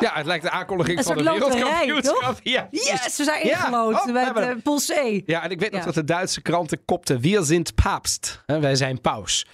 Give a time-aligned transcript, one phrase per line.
[0.00, 2.38] Ja, het lijkt de aankondiging Een van de wereldkampioenschap.
[2.42, 5.22] Ja, Yes, we zijn ingelood met uh, C.
[5.26, 7.20] Ja, en ik weet nog dat de Duitse kranten kopten...
[7.20, 8.42] Wir sind Papst.
[8.46, 9.46] Hè, Wij zijn paus.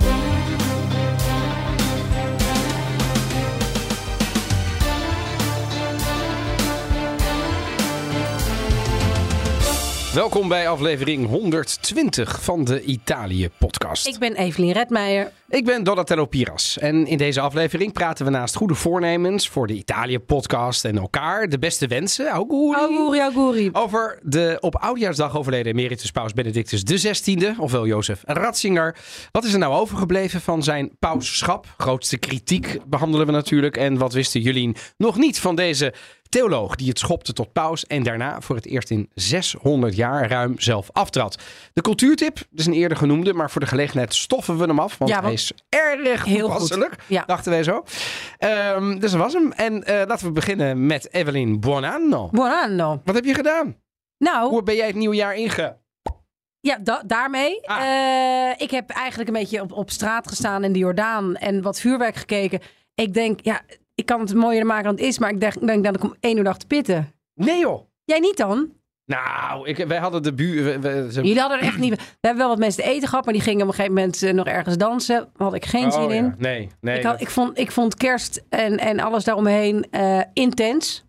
[10.16, 14.06] Welkom bij aflevering 120 van de Italië-podcast.
[14.06, 15.32] Ik ben Evelien Redmeijer.
[15.48, 19.72] Ik ben Donatello Piras en in deze aflevering praten we naast goede voornemens voor de
[19.74, 23.70] Italië-podcast en elkaar de beste wensen, auguri, Auguri, auguri.
[23.72, 28.96] over de op Oudjaarsdag overleden emeritus paus Benedictus XVI, ofwel Jozef Ratzinger.
[29.32, 31.74] Wat is er nou overgebleven van zijn pausschap?
[31.76, 33.76] Grootste kritiek behandelen we natuurlijk.
[33.76, 35.94] En wat wisten jullie nog niet van deze
[36.28, 40.54] theoloog die het schopte tot paus en daarna voor het eerst in 600 jaar ruim
[40.60, 41.38] zelf aftrad?
[41.72, 44.98] De cultuurtip, dat is een eerder genoemde, maar voor de gelegenheid stoffen we hem af,
[44.98, 46.50] want Ja, hij is erg Heel goed.
[46.50, 47.22] toepasselijk, Ja.
[47.26, 47.84] dachten wij zo.
[48.38, 49.52] Ehm, dus dat was hem.
[49.52, 52.28] En eh, laten we beginnen met Evelyn Buonanno.
[52.32, 53.00] Buon anno.
[53.04, 53.76] Wat heb je gedaan?
[54.18, 55.76] Nou, Hoe ben jij het nieuwe jaar inge...
[56.60, 57.66] ja, da- daarmee.
[57.68, 57.80] Ah.
[57.82, 61.80] Eh, ik heb eigenlijk een beetje op, op straat gestaan in de Jordaan en wat
[61.80, 62.60] vuurwerk gekeken.
[62.94, 63.60] Ik denk, ja,
[63.96, 66.14] ik kan het mooier maken dan het is, maar ik denk, denk dat ik om
[66.20, 67.12] één uur dag te pitten.
[67.34, 67.80] Nee joh.
[68.04, 68.70] Jij niet dan?
[69.06, 70.64] Nou, ik, wij hadden de buur...
[70.64, 71.94] we- we- ze- Jullie hadden er echt niet...
[71.94, 74.22] We hebben wel wat mensen te eten gehad, maar die gingen op een gegeven moment
[74.22, 75.16] eh, nog ergens dansen.
[75.16, 76.14] Daar had ik geen Oh, zin ja.
[76.14, 76.34] in.
[76.38, 76.96] Nee, nee.
[76.98, 81.04] ik, had, dat- ik, vond, ik vond kerst en, en alles daaromheen eh, intens.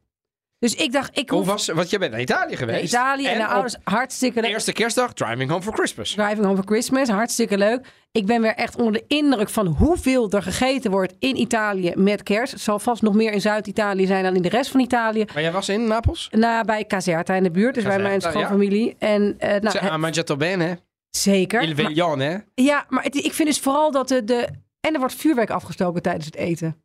[0.60, 1.68] Dus ik dacht, ik Hoe hoef was...
[1.68, 2.94] Want jij bent naar Italië naar geweest.
[2.94, 4.50] Italië en, ouders hartstikke leuk.
[4.50, 6.12] eerste kerstdag Driving Home for Christmas.
[6.12, 7.86] Driving Home for Christmas, hartstikke leuk.
[8.12, 12.24] Ik ben weer echt onder de indruk van hoeveel er gegeten wordt in Italië met
[12.24, 12.52] kerst.
[12.54, 15.26] Het zal vast nog meer in Zuid-Italië zijn dan in de rest van Italië.
[15.34, 16.28] Maar jij was in Napels?
[16.32, 18.46] Na, bij Caserta in de buurt, dus bij mijn Caserta, ja.
[18.46, 18.96] schoonfamilie.
[19.00, 20.80] En eh, nou, het- mangiato bene.
[21.10, 21.62] zeker.
[21.62, 22.44] Il veglione?
[22.54, 24.48] Ja, maar het- ik vind dus vooral dat de, de...
[24.80, 26.82] En er wordt vuurwerk afgestoken tijdens het eten.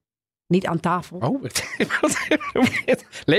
[0.52, 1.16] Niet aan tafel.
[1.20, 1.42] Oh,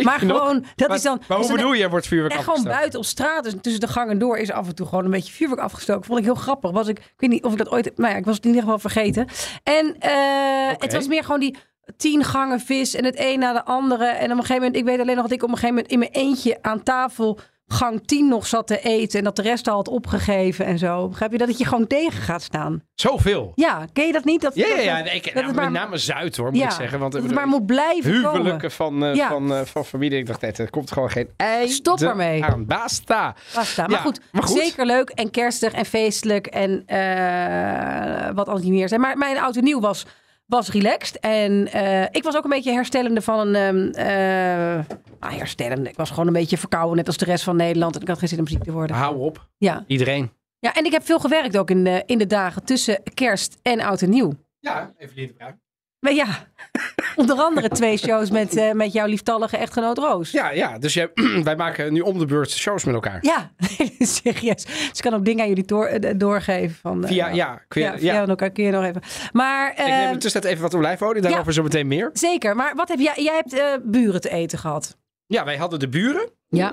[0.03, 0.37] maar nog?
[0.37, 1.21] gewoon, dat Maar- is dan...
[1.27, 2.79] Maar hoe dan- bedoel je, er wordt vuurwerk En gewoon afgestoken?
[2.79, 5.33] buiten op straat, dus tussen de gangen door, is af en toe gewoon een beetje
[5.33, 6.05] vuurwerk afgestoken.
[6.05, 6.71] Vond ik heel grappig.
[6.71, 7.97] Was ik, ik weet niet of ik dat ooit.
[7.97, 9.27] Nou ja, ik was het in ieder geval vergeten.
[9.63, 11.55] En eh, het was meer gewoon die
[11.97, 14.05] tien gangen vis en het een na de andere.
[14.05, 15.91] En op een gegeven moment, ik weet alleen nog dat ik op een gegeven moment
[15.93, 19.17] in mijn eentje aan tafel gang 10 nog zat te eten.
[19.19, 21.07] En dat de rest al had opgegeven en zo.
[21.07, 22.81] Begrijp je dat het je gewoon tegen gaat staan?
[22.95, 23.51] Zoveel.
[23.55, 24.41] Ja, ken je dat niet?
[24.41, 24.99] Dat, Ja, ja, ja.
[25.03, 26.99] Nee, ik, dat nou, het met name Zuid, hoor, moet ja, ik zeggen.
[26.99, 28.31] Want het maar moet blijven komen.
[28.31, 29.27] huwelijken van, eh, Ja.
[29.29, 30.17] van, eh, van familie.
[30.19, 32.43] Ik dacht, nee, er komt gewoon geen einde Stop ermee.
[32.43, 32.65] aan.
[32.65, 33.35] Basta.
[33.55, 33.87] Basta.
[33.87, 34.57] Maar, goed, maar goed.
[34.57, 39.01] zeker leuk en kerstig en feestelijk en eh, wat anders niet meer zijn.
[39.01, 40.05] Maar mijn auto nieuw was,
[40.45, 41.19] was relaxed.
[41.19, 43.93] En eh, ik was ook een beetje herstellende van een...
[43.93, 44.85] ehm, eh,
[45.19, 45.89] nou, herstellende.
[45.89, 47.95] Ik was gewoon een beetje verkouden, net als de rest van Nederland.
[47.95, 48.95] En ik had geen zin om ziek te worden.
[48.95, 49.47] Hou op.
[49.57, 49.83] Ja.
[49.87, 50.31] Iedereen.
[50.59, 53.81] ja, en ik heb veel gewerkt ook in de, in de dagen tussen kerst en
[53.81, 54.33] oud en nieuw.
[54.59, 55.61] Ja, even de Bruin.
[56.03, 56.27] Maar ja,
[57.15, 60.31] onder andere twee shows met, eh, met jouw lieftallige echtgenoot Roos.
[60.31, 60.77] Ja, ja.
[60.77, 61.11] Dus jij,
[61.43, 63.17] wij maken nu om de beurt shows met elkaar.
[63.21, 63.51] Ja,
[63.99, 64.63] serieus.
[64.65, 66.75] Dus ik kan ook dingen aan jullie door, eh, doorgeven.
[66.81, 67.99] Van, eh, Via, ja, kun je, ja, ja.
[67.99, 69.01] via elkaar kun je nog even.
[69.31, 72.09] Maar Ik neem eh, de tussentijd even wat olijfolie, daarover zo meteen meer.
[72.13, 72.55] zeker.
[72.55, 73.13] Maar wat heb jij?
[73.23, 74.97] Jij hebt eh, buren te eten gehad.
[75.25, 76.29] Ja, wij hadden de buren.
[76.49, 76.71] Ja.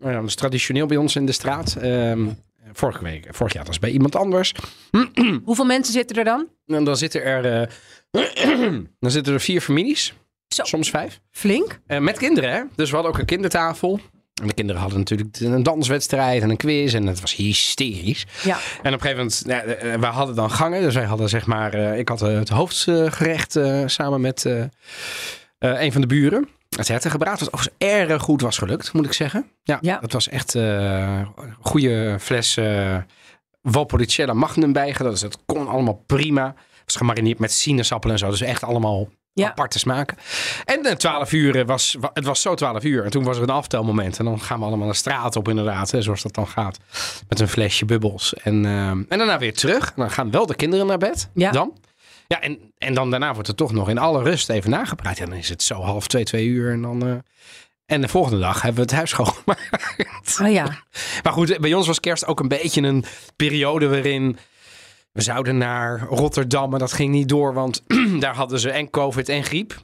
[0.00, 1.76] Nou ja, dat is traditioneel bij ons in de straat.
[1.76, 2.26] Ehm,
[2.72, 4.54] vorige week, vorig jaar was het bij iemand anders.
[5.44, 6.48] Hoeveel mensen zitten er dan?
[6.66, 7.68] En dan zitten er, eh,
[9.00, 10.14] dan zitten er vier families.
[10.48, 10.64] Zo.
[10.64, 11.20] Soms vijf.
[11.30, 11.80] Flink.
[11.86, 12.62] Eh, met kinderen, hè?
[12.76, 14.00] Dus we hadden ook een kindertafel.
[14.42, 16.94] En de kinderen hadden natuurlijk een danswedstrijd en een quiz.
[16.94, 18.26] En het was hysterisch.
[18.44, 18.56] Ja.
[18.82, 20.82] En op een gegeven moment, ja, eh, we hadden dan gangen.
[20.82, 24.60] Dus wij hadden zeg maar, eh, ik had eh, het hoofdgerecht eh, samen met eh,
[24.62, 24.68] eh,
[25.58, 26.48] een van de buren.
[26.76, 29.46] Het hertengebraad was overigens erg goed was gelukt, moet ik zeggen.
[29.62, 29.98] Ja, Ja.
[30.00, 30.62] dat was echt eh,
[31.36, 32.96] een goede fles eh
[33.62, 35.10] Valpolicella Magnum bijgedaan.
[35.12, 36.54] Dus dat kon allemaal prima.
[36.92, 38.30] Was gemarineerd met sinaasappelen en zo.
[38.30, 39.48] Dus echt allemaal Ja.
[39.48, 40.16] aparte smaken.
[40.64, 43.04] En de 12 uur eh, was, wa- het was zo 12 uur.
[43.04, 44.18] En toen was er een aftelmoment.
[44.18, 45.90] En dan gaan we allemaal de straat op inderdaad.
[45.90, 46.78] Hè, zoals dat dan gaat.
[47.28, 48.34] Met een flesje bubbels.
[48.34, 49.86] En, eh, en daarna weer terug.
[49.86, 51.28] En dan gaan wel de kinderen naar bed.
[51.34, 51.50] Ja.
[51.50, 51.72] Dan.
[52.26, 55.16] Ja, en, en dan daarna wordt er toch nog in alle rust even nagepraat.
[55.18, 56.72] Ja, dan is het zo half twee, twee uur.
[56.72, 57.06] En dan...
[57.06, 57.14] eh,
[57.86, 60.38] en de volgende dag hebben we het huis schoongemaakt.
[60.42, 60.64] Oh ja.
[61.22, 63.04] Maar goed, bij ons was kerst ook een beetje een
[63.36, 64.38] periode waarin
[65.18, 66.70] we zouden naar Rotterdam.
[66.70, 67.82] Maar dat ging niet door, want
[68.20, 69.74] daar hadden ze en COVID en griep.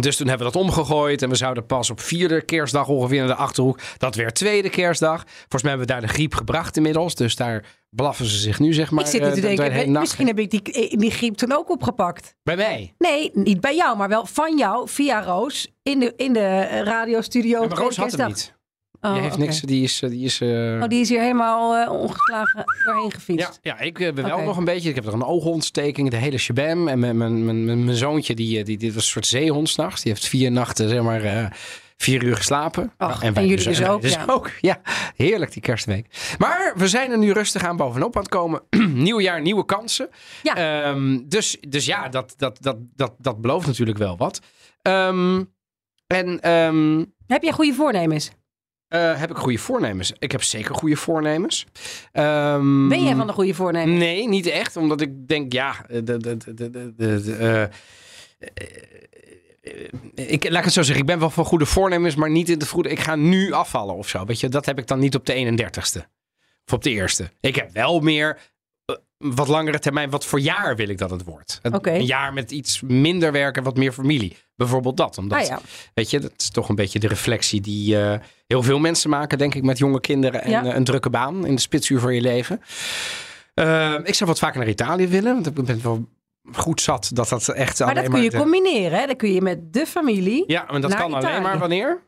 [0.00, 3.26] Dus toen hebben we dat omgegooid en we zouden pas op vierde kerstdag ongeveer naar
[3.26, 3.78] de Achterhoek.
[3.96, 5.24] Dat weer tweede kerstdag.
[5.26, 7.14] Volgens mij hebben we daar de griep gebracht inmiddels.
[7.14, 9.04] Dus daar blaffen ze zich nu zeg maar.
[9.04, 12.34] ik zit nu eh, te denken, misschien heb ik die, die griep toen ook opgepakt.
[12.42, 12.94] Bij mij.
[12.98, 16.82] Nee, niet bij jou, maar wel van jou, via Roos, in de, in de eh,
[16.82, 17.62] radiostudio.
[17.62, 18.58] Ja, maar Roos had hem niet.
[19.00, 19.60] Oh, die heeft niks.
[19.60, 20.02] Die is...
[20.02, 20.48] eh, Die is eh,
[20.82, 23.58] Oh, die is hier helemaal eh, ongeslagen doorheen gefietst.
[23.62, 24.88] Ja, ja, ik ben wel nog een beetje.
[24.88, 26.88] Ik heb er een oogontsteking, de hele shabam.
[26.88, 30.02] En mijn, mijn, mijn, mijn, zoontje, die, die, die was een soort zeehond s'nachts.
[30.02, 31.52] Die heeft vier nachten, zeg maar,
[31.96, 32.92] vier uur geslapen.
[32.98, 34.24] Wij en jullie dus wij ook, ja.
[34.26, 34.50] ook.
[34.60, 34.80] Ja,
[35.16, 36.34] heerlijk die kerstweek.
[36.38, 38.62] Maar we zijn er nu rustig aan bovenop aan het komen.
[38.94, 40.08] Nieuw jaar, nieuwe kansen.
[40.42, 40.56] Ja.
[40.56, 44.40] Ehm, dus, dus ja, dat, dat, dat, dat, dat belooft natuurlijk wel wat.
[44.82, 45.44] Ehm,
[46.06, 48.30] en ehm, Heb jij goede voornemens?
[48.90, 50.12] Eh, heb ik goede voornemens?
[50.18, 51.66] Ik heb zeker goede voornemens.
[52.12, 53.98] Ehm, Ben jij van de goede voornemens?
[53.98, 54.76] Nee, niet echt.
[54.76, 57.70] Omdat ik denk, ja, de, de, de, de, de, de- de, eh, eh,
[60.14, 62.58] ik, laat ik het zo zeggen, ik ben wel van goede voornemens, maar niet in
[62.58, 62.88] het goede.
[62.88, 64.24] Ik ga nu afvallen of zo.
[64.24, 66.00] Weet je, dat heb ik dan niet op de 31ste.
[66.66, 67.30] Of op de eerste.
[67.40, 68.42] Ik heb wel meer eh,
[69.20, 70.10] wat langere termijn.
[70.10, 71.58] Wat voor jaar wil ik dat het wordt?
[71.62, 74.36] Een, jaar met iets minder werken, wat meer familie.
[74.56, 75.18] Bijvoorbeeld dat.
[75.18, 75.60] Omdat, Ah ja.
[75.94, 79.38] weet je, dat is toch een beetje de reflectie die eh, heel veel mensen maken,
[79.38, 80.64] denk ik, met jonge kinderen en Ja.
[80.64, 82.60] eh, een drukke baan in de spitsuur van je leven.
[83.54, 86.08] Eh, ik zou wat vaker naar Italië willen, want ik ben wel
[86.52, 88.98] goed zat dat dat echt Maar dat kun je de- combineren.
[88.98, 89.06] Hè?
[89.06, 92.02] Dat kun je met de familie Ja, maar dat kan alleen maar wanneer?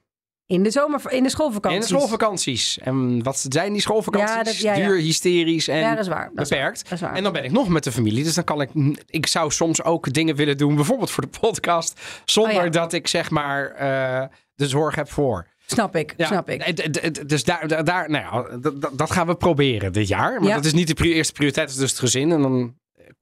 [0.47, 1.81] In de zomer, in de schoolvakantie.
[1.81, 2.79] In de schoolvakanties.
[2.79, 4.35] En wat zijn die schoolvakanties?
[4.37, 4.87] Ja, dat- ja, ja.
[4.87, 6.31] Duur, hysterisch en Ja, dat is waar.
[6.35, 6.59] Dat is waar.
[6.59, 6.83] beperkt.
[6.83, 7.15] Dat is waar.
[7.15, 8.25] En dan ben ik nog met de familie.
[8.25, 8.71] Dus dan kan ik.
[9.07, 12.01] Ik zou soms ook dingen willen doen, bijvoorbeeld voor de podcast.
[12.25, 15.47] Zonder Oh dat ik zeg maar eh, de zorg heb voor.
[15.67, 16.63] Snap ik, Ja, snap ik.
[16.63, 20.41] d- Dus daar, daar- nou ja, dat- dat, dat gaan we proberen dit jaar.
[20.41, 20.55] Maar Ja.
[20.55, 22.33] dat is niet de eerste prioriteit, het is dus het gezin.
[22.33, 22.75] En dan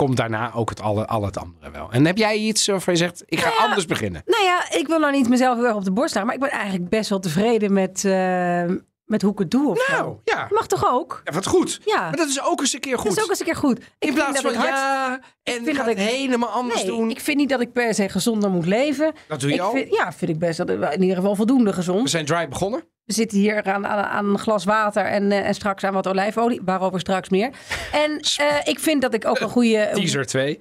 [0.06, 1.88] komt daarna ook het alle, al het andere wel.
[1.90, 4.22] En heb jij iets waarvan je zegt, ik ga Nou ja, anders beginnen?
[4.26, 6.26] Nou ja, ik wil nou niet mezelf heel erg op de borst slaan.
[6.26, 8.64] Maar ik ben eigenlijk best wel tevreden met, eh,
[9.04, 9.70] met hoe ik het doe.
[9.70, 9.88] Of.
[9.88, 10.46] Nou, ja.
[10.50, 11.20] Mag toch ook?
[11.24, 11.80] ja, wat goed.
[11.84, 12.00] Ja.
[12.00, 13.08] Maar dat is ook eens een keer goed.
[13.08, 13.78] Dat is ook eens een keer goed.
[13.78, 16.96] Ik In plaats van ik hard- ja, en ik ga het ik- helemaal anders Nee,
[16.96, 17.10] doen.
[17.10, 19.12] ik vind niet dat ik per se gezonder moet leven.
[19.28, 19.70] Dat doe je ik al.
[19.72, 20.56] Vind, ja, vind ik best.
[20.58, 22.10] Dat, in ieder geval voldoende We gezond.
[22.10, 22.82] zijn dry begonnen.
[23.10, 26.08] We zitten hier aan, aan, aan een glas water en, eh, en straks aan wat
[26.08, 26.60] olijfolie.
[26.64, 27.50] Waarover straks meer.
[27.92, 30.60] En eh, ik vind dat ik ook een goede Teaser 2.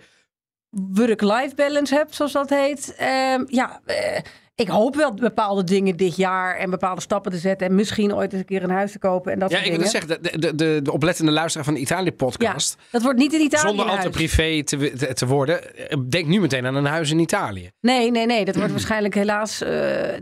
[0.69, 2.95] work-life balance heb, zoals dat heet.
[2.97, 4.21] Ehm, ja, eh,
[4.55, 7.67] ik hoop wel bepaalde dingen dit jaar en bepaalde stappen te zetten.
[7.67, 9.79] En misschien ooit eens een keer een huis te kopen en dat Ja, soort ik
[9.79, 10.07] wil dingen.
[10.07, 12.75] zeggen, de, de, de, de oplettende luisteraar van de Italië-podcast.
[12.79, 15.75] ja, dat wordt niet in Italië Zonder al te privé te, te, te worden.
[15.89, 17.71] eh, Denk nu meteen aan een huis in Italië.
[17.81, 18.45] Nee, nee, nee.
[18.45, 19.61] Dat wordt waarschijnlijk helaas...
[19.61, 19.69] eh,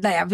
[0.02, 0.26] nou ja,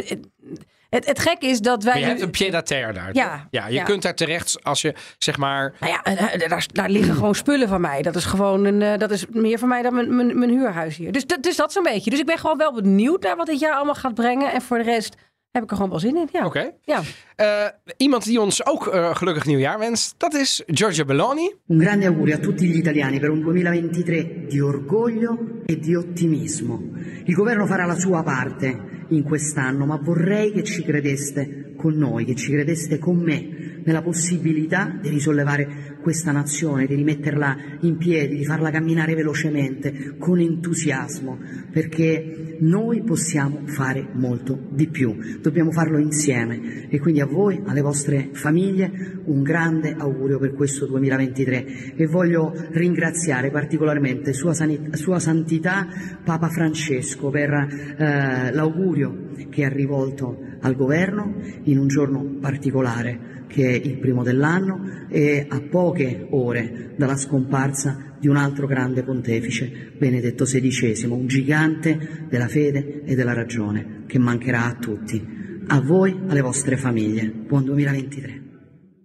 [0.93, 1.91] het, het gek is dat wij...
[1.93, 3.09] Maar je nu- hebt een pied-à-terre daar.
[3.13, 3.45] Ja, toch?
[3.49, 3.83] ja je ja.
[3.83, 5.73] kunt daar terecht als je zeg maar.
[5.79, 8.01] Nou ja, eh, daar, daar liggen gewoon spullen van mij.
[8.01, 10.97] Dat is gewoon een, eh, dat is meer van mij dan mijn, mijn, mijn huurhuis
[10.97, 11.11] hier.
[11.11, 12.09] Dus, dat- dus dat zo'n beetje.
[12.09, 14.51] Dus ik ben gewoon wel benieuwd naar wat dit jaar allemaal gaat brengen.
[14.51, 15.15] En voor de rest
[15.51, 16.29] heb ik er gewoon wel zin in.
[16.31, 16.45] Ja.
[16.45, 16.71] Oké.
[16.83, 17.01] Ja.
[17.35, 17.65] Eh,
[17.97, 21.53] iemand die ons ook eh, gelukkig nieuwjaar wenst, dat is Giorgia Belloni.
[21.67, 26.81] Un grande augurio a tutti gli italiani per un 2023 di orgoglio e di ottimismo.
[27.25, 28.79] Il governo farà la sua parte
[29.15, 34.01] in quest'anno, ma vorrei che ci credeste con noi, che ci credeste con me nella
[34.01, 41.39] possibilità di risollevare questa nazione, di rimetterla in piedi, di farla camminare velocemente, con entusiasmo,
[41.71, 45.15] perché noi possiamo fare molto di più.
[45.41, 46.87] Dobbiamo farlo insieme.
[46.89, 52.53] E quindi a voi, alle vostre famiglie, un grande augurio per questo 2023 e voglio
[52.71, 55.87] ringraziare particolarmente Sua, Sani- Sua Santità
[56.23, 63.67] Papa Francesco per eh, l'augurio che ha rivolto al governo in un giorno particolare che
[63.69, 69.93] è il primo dell'anno e a poche ore dalla scomparsa di un altro grande pontefice,
[69.97, 75.21] Benedetto XVI, un gigante della fede e della ragione che mancherà a tutti.
[75.67, 77.29] A voi, alle vostre famiglie.
[77.29, 78.41] Buon 2023.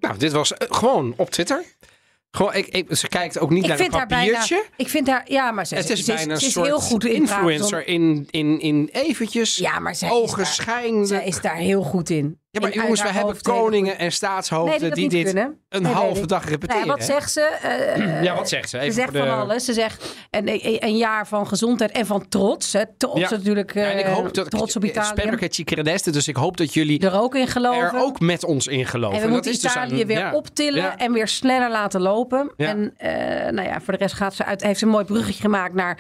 [0.01, 1.63] Nou, dit was eh, gewoon op Twitter.
[2.31, 4.25] Gewoon, ik, ik, ze kijkt ook niet Ik naar vind een haar bijna...
[4.39, 4.65] papiertje.
[4.77, 5.23] Ik vind haar...
[5.31, 7.87] Ja, maar ze, het is ze, bijna een ze is soort heel goed in influencer
[7.89, 11.07] in, in, in eventjes Ja, maar zij is daar- ogenschijnlijk.
[11.07, 12.39] Zij is daar heel goed in.
[12.61, 15.61] Ja, maar jongens, we hebben koningen en staatshoofden Nee, die dit kunnen.
[15.69, 16.85] een Nee, halve nee, dag Nou repeteren.
[16.85, 17.41] ja, wat zegt ze?
[17.63, 18.79] Eh, Ja, wat zegt ze?
[18.79, 19.65] Even Ze zegt voor de- van alles.
[19.65, 22.73] Ze zegt een, een, een jaar van gezondheid en van trots.
[22.73, 22.83] Hè.
[22.97, 23.31] Trots Ja.
[23.31, 23.75] natuurlijk.
[23.75, 26.11] Ja, en ik eh, hoop dat trots op Italië.
[26.13, 27.83] Dus ik hoop dat jullie Er ook in geloven.
[27.83, 29.15] er ook met ons in geloven.
[29.17, 30.35] en we dat moeten is dus Italië aan- weer ja.
[30.35, 30.97] optillen Ja.
[30.97, 32.53] en weer sneller laten lopen.
[32.57, 32.67] Ja.
[32.69, 33.11] En eh,
[33.53, 35.99] nou ja, voor de rest gaat ze uit, heeft ze een mooi bruggetje gemaakt naar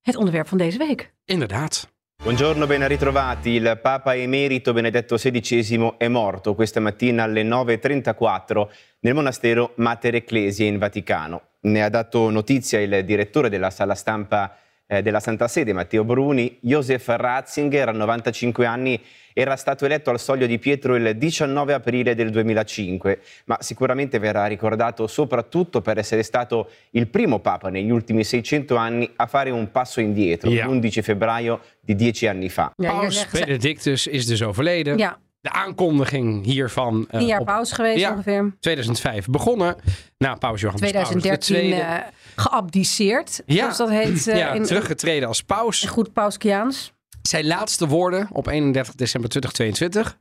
[0.00, 1.12] het onderwerp van deze week.
[1.24, 1.88] Inderdaad.
[2.22, 3.52] Buongiorno, ben ritrovati.
[3.52, 8.68] Il Papa Emerito Benedetto XVI è morto questa mattina alle 9.34
[9.00, 11.42] nel monastero Mater Ecclesiae in Vaticano.
[11.60, 14.54] Ne ha dato notizia il direttore della sala stampa
[14.86, 19.00] eh, della Santa Sede, Matteo Bruni, Josef Ratzinger, a 95 anni,
[19.32, 24.46] era stato eletto al Soglio di Pietro il 19 aprile del 2005, ma sicuramente verrà
[24.46, 29.70] ricordato soprattutto per essere stato il primo Papa negli ultimi 600 anni a fare un
[29.70, 30.66] passo indietro, Ja.
[30.66, 32.72] l'11 febbraio di dieci anni fa.
[32.76, 34.98] Ja, Paus Benedictus is dus overleden.
[34.98, 38.10] ja, De aankondiging hiervan tien jaar op pauze geweest Ja.
[38.10, 38.52] ongeveer.
[38.60, 39.76] 2005 begonnen.
[40.18, 41.80] Na paus Johannes 2013 Paulus II.
[41.80, 42.02] eh
[42.36, 43.56] geabdiceerd, Ja.
[43.72, 44.26] zoals dat heet.
[44.26, 45.84] eh, ja, in, teruggetreden als paus.
[45.84, 46.92] goed Pauskiaans.
[47.22, 50.18] Zijn laatste woorden op 31 december 2022,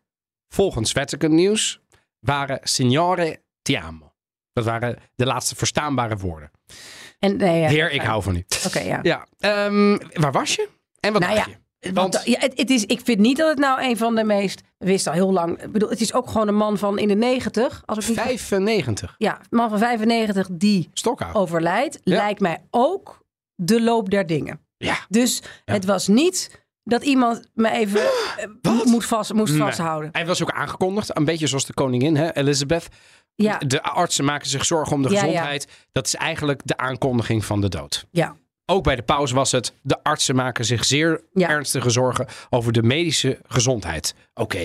[0.48, 1.82] volgens Vatican News,
[2.20, 4.14] waren Signore ti amo.
[4.54, 6.52] Dat waren de laatste verstaanbare woorden.
[7.20, 8.46] En, nee, ja, Heer, ik hou van u.
[8.66, 9.00] Oké, ja.
[9.02, 10.70] Ja, ehm, waar was je?
[11.00, 11.94] En wat Nou dacht ja, je?
[11.94, 14.24] Want, Want- ja, het, het is, ik vind niet dat het nou een van de
[14.24, 14.62] meest...
[14.78, 15.64] We wisten al heel lang...
[15.64, 17.84] Ik bedoel, het is ook gewoon een man van in de 90.
[17.86, 19.16] Als ik niet, 95.
[19.18, 20.90] ja, man van 95 die
[21.34, 22.00] overlijdt.
[22.04, 22.16] Ja.
[22.16, 23.24] Lijkt mij ook
[23.56, 24.60] de loop der dingen.
[24.78, 25.06] Ja.
[25.10, 26.59] Dus het was niet
[26.90, 28.02] dat iemand me even
[28.62, 29.62] eh, moet vast, moest Nee.
[29.62, 30.10] vasthouden.
[30.12, 32.88] Hij was ook aangekondigd, een beetje zoals de koningin, hè, Elizabeth.
[33.36, 35.22] Ja, De artsen maken zich zorgen om de Ja, ja.
[35.22, 35.68] gezondheid.
[35.92, 38.06] Dat is eigenlijk de aankondiging van de dood.
[38.12, 38.36] ja.
[38.66, 41.50] Ook bij de paus was het, de artsen maken zich zeer Ja.
[41.50, 44.14] ernstige zorgen over de medische gezondheid.
[44.34, 44.58] Oké,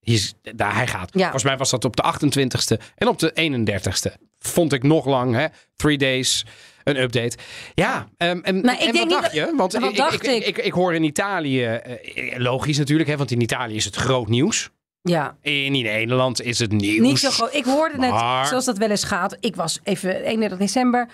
[0.00, 1.10] hier is- daar hij gaat.
[1.12, 1.20] Ja.
[1.22, 4.12] Volgens mij was dat op de 28ste en op de 31ste.
[4.38, 5.46] Vond ik nog lang, hè?
[5.76, 6.44] Three days,
[6.84, 7.36] een update.
[7.74, 9.52] Ja, ehm, en, Nou, ik en denk wat dacht dat- je?
[9.56, 10.46] Want wat ik, dacht ik, ik?
[10.46, 14.28] ik, ik hoor in Italië, eh, logisch natuurlijk, hè, want in Italië is het groot
[14.28, 14.70] nieuws.
[15.02, 15.36] ja.
[15.40, 17.08] In Nederland is het nieuws.
[17.08, 17.54] Niet zo groot.
[17.54, 19.36] Ik hoorde net, Maar- zoals dat wel eens gaat.
[19.40, 21.08] Ik was even 31 december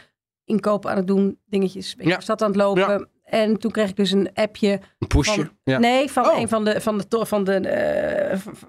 [0.44, 1.94] inkoop aan het doen, dingetjes.
[1.96, 2.20] Beetje Ja.
[2.20, 3.08] stad aan het lopen.
[3.24, 5.34] En toen kreeg ik dus een appje Een pushje.
[5.34, 5.78] van, ja.
[5.78, 6.38] nee, van Oh.
[6.38, 8.62] een van de, van de, van de eh, v- v-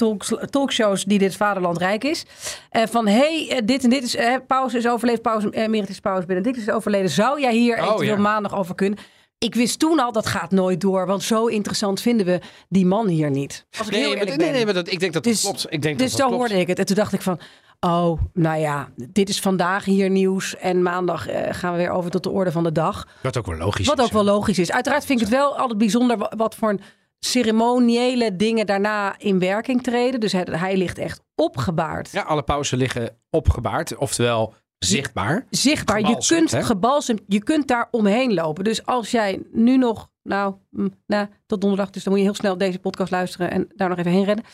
[0.00, 2.24] talks, talkshows die dit vaderland rijk is.
[2.70, 6.26] Eh, van hey, eh, dit en dit is, eh, pauze is overleden, pauze, emeritus pauze
[6.26, 7.10] Benedictus is overleden.
[7.10, 8.16] Zou jij hier Oh, ja.
[8.16, 8.98] maandag over kunnen?
[9.38, 11.06] Ik wist toen al, dat gaat nooit door.
[11.06, 13.66] Want zo interessant vinden we die man hier niet.
[13.78, 15.66] Als ik heel Nee, maar, nee, nee, maar dat, ik denk dat Dus- dat klopt.
[15.74, 16.40] Ik denk Dus dat zo klopt.
[16.40, 16.78] hoorde ik het.
[16.78, 17.38] En toen dacht ik van,
[17.80, 20.56] oh, nou ja, dit is vandaag hier nieuws.
[20.56, 23.06] En maandag gaan we weer over tot de orde van de dag.
[23.22, 24.04] Wat ook wel logisch Wat is.
[24.04, 24.72] ook wel logisch is.
[24.72, 26.80] Uiteraard vind ik het wel altijd bijzonder wa- wat voor een
[27.20, 30.20] ceremoniële dingen daarna in werking treden.
[30.20, 32.10] Dus hij, hij ligt echt opgebaard.
[32.10, 35.46] Ja, alle pauzen liggen opgebaard, oftewel zichtbaar.
[35.50, 36.00] Zichtbaar.
[36.00, 36.62] Je kunt hè?
[36.62, 38.64] gebalsemd, je kunt daar omheen lopen.
[38.64, 42.38] Dus als jij nu nog, nou, mm, nou, tot donderdag, dus dan moet je heel
[42.38, 44.44] snel deze podcast luisteren en daar nog even heen rennen.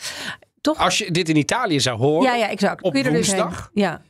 [0.61, 0.77] Toch?
[0.79, 2.83] Als je dit in Italië zou horen, ja, ja, exact.
[2.83, 3.41] op kun je er dus heen.
[3.41, 3.71] woensdag?
[3.73, 3.91] Ja.
[3.91, 4.01] Dan,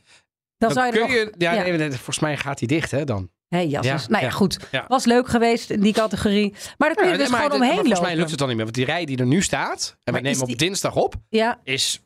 [0.58, 1.10] dan zou je kun nog...
[1.10, 1.32] je...
[1.38, 1.62] Ja, ja.
[1.62, 3.30] nee, nee, volgens mij gaat hij dicht, hè, dan.
[3.48, 4.02] Hé, jasses.
[4.02, 4.58] Ja, nou ja, ja, goed.
[4.70, 4.84] ja.
[4.88, 6.50] Was leuk geweest in die categorie.
[6.78, 8.06] Maar daar kun je Ja, dus gewoon dit- omheen maar volgens lopen.
[8.08, 8.64] mij lukt het dan niet meer.
[8.64, 12.00] Want die rij die er nu staat, en we nemen op dinsdag op, Ja, is...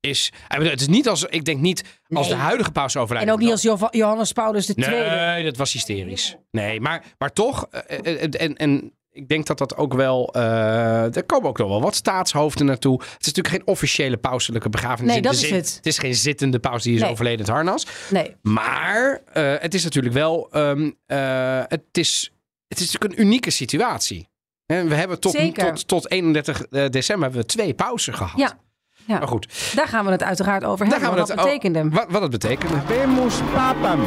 [0.00, 1.24] is het is niet als...
[1.24, 2.36] Ik denk niet als Nee.
[2.36, 3.28] de huidige pauze overlijdt.
[3.28, 4.88] en ook niet als Jo- Johannes Paulus II.
[4.90, 6.36] Nee, dat was hysterisch.
[6.50, 10.32] Nee, maar, maar toch, eh, eh, eh, en, en ik denk dat dat ook wel,
[10.34, 12.92] eh, er komen ook nog wel wat staatshoofden naartoe.
[13.02, 15.06] Het is natuurlijk geen officiële pauselijke begrafenis.
[15.06, 15.74] Nee, in de dat is zin- het.
[15.76, 17.10] Het is geen zittende paus die is Nee.
[17.10, 17.86] overleden in het harnas.
[18.10, 18.36] Nee.
[18.42, 22.32] Maar eh, het is natuurlijk wel, ehm, eh, het, is,
[22.68, 24.28] het is natuurlijk een unieke situatie.
[24.66, 25.74] En we hebben tot, Zeker.
[25.74, 28.38] tot, tot 31 december hebben we twee pauzen gehad.
[28.38, 28.58] Ja.
[29.06, 29.18] Ja.
[29.18, 31.08] Maar goed, Daar gaan we het uiteraard over daar hebben.
[31.08, 31.78] gaan we Wat het dat betekende.
[31.88, 32.74] oh, wat, wat het betekende.
[32.76, 34.00] Habemus papam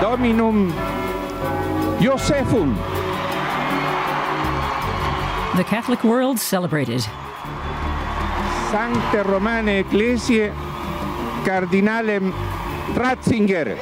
[0.00, 0.72] dominum
[1.98, 2.76] Josephum.
[5.54, 7.02] The Catholic world celebrated.
[8.70, 10.50] Sancte Romane Ecclesiae
[11.44, 12.32] Cardinalem
[12.94, 13.76] Ratzinger.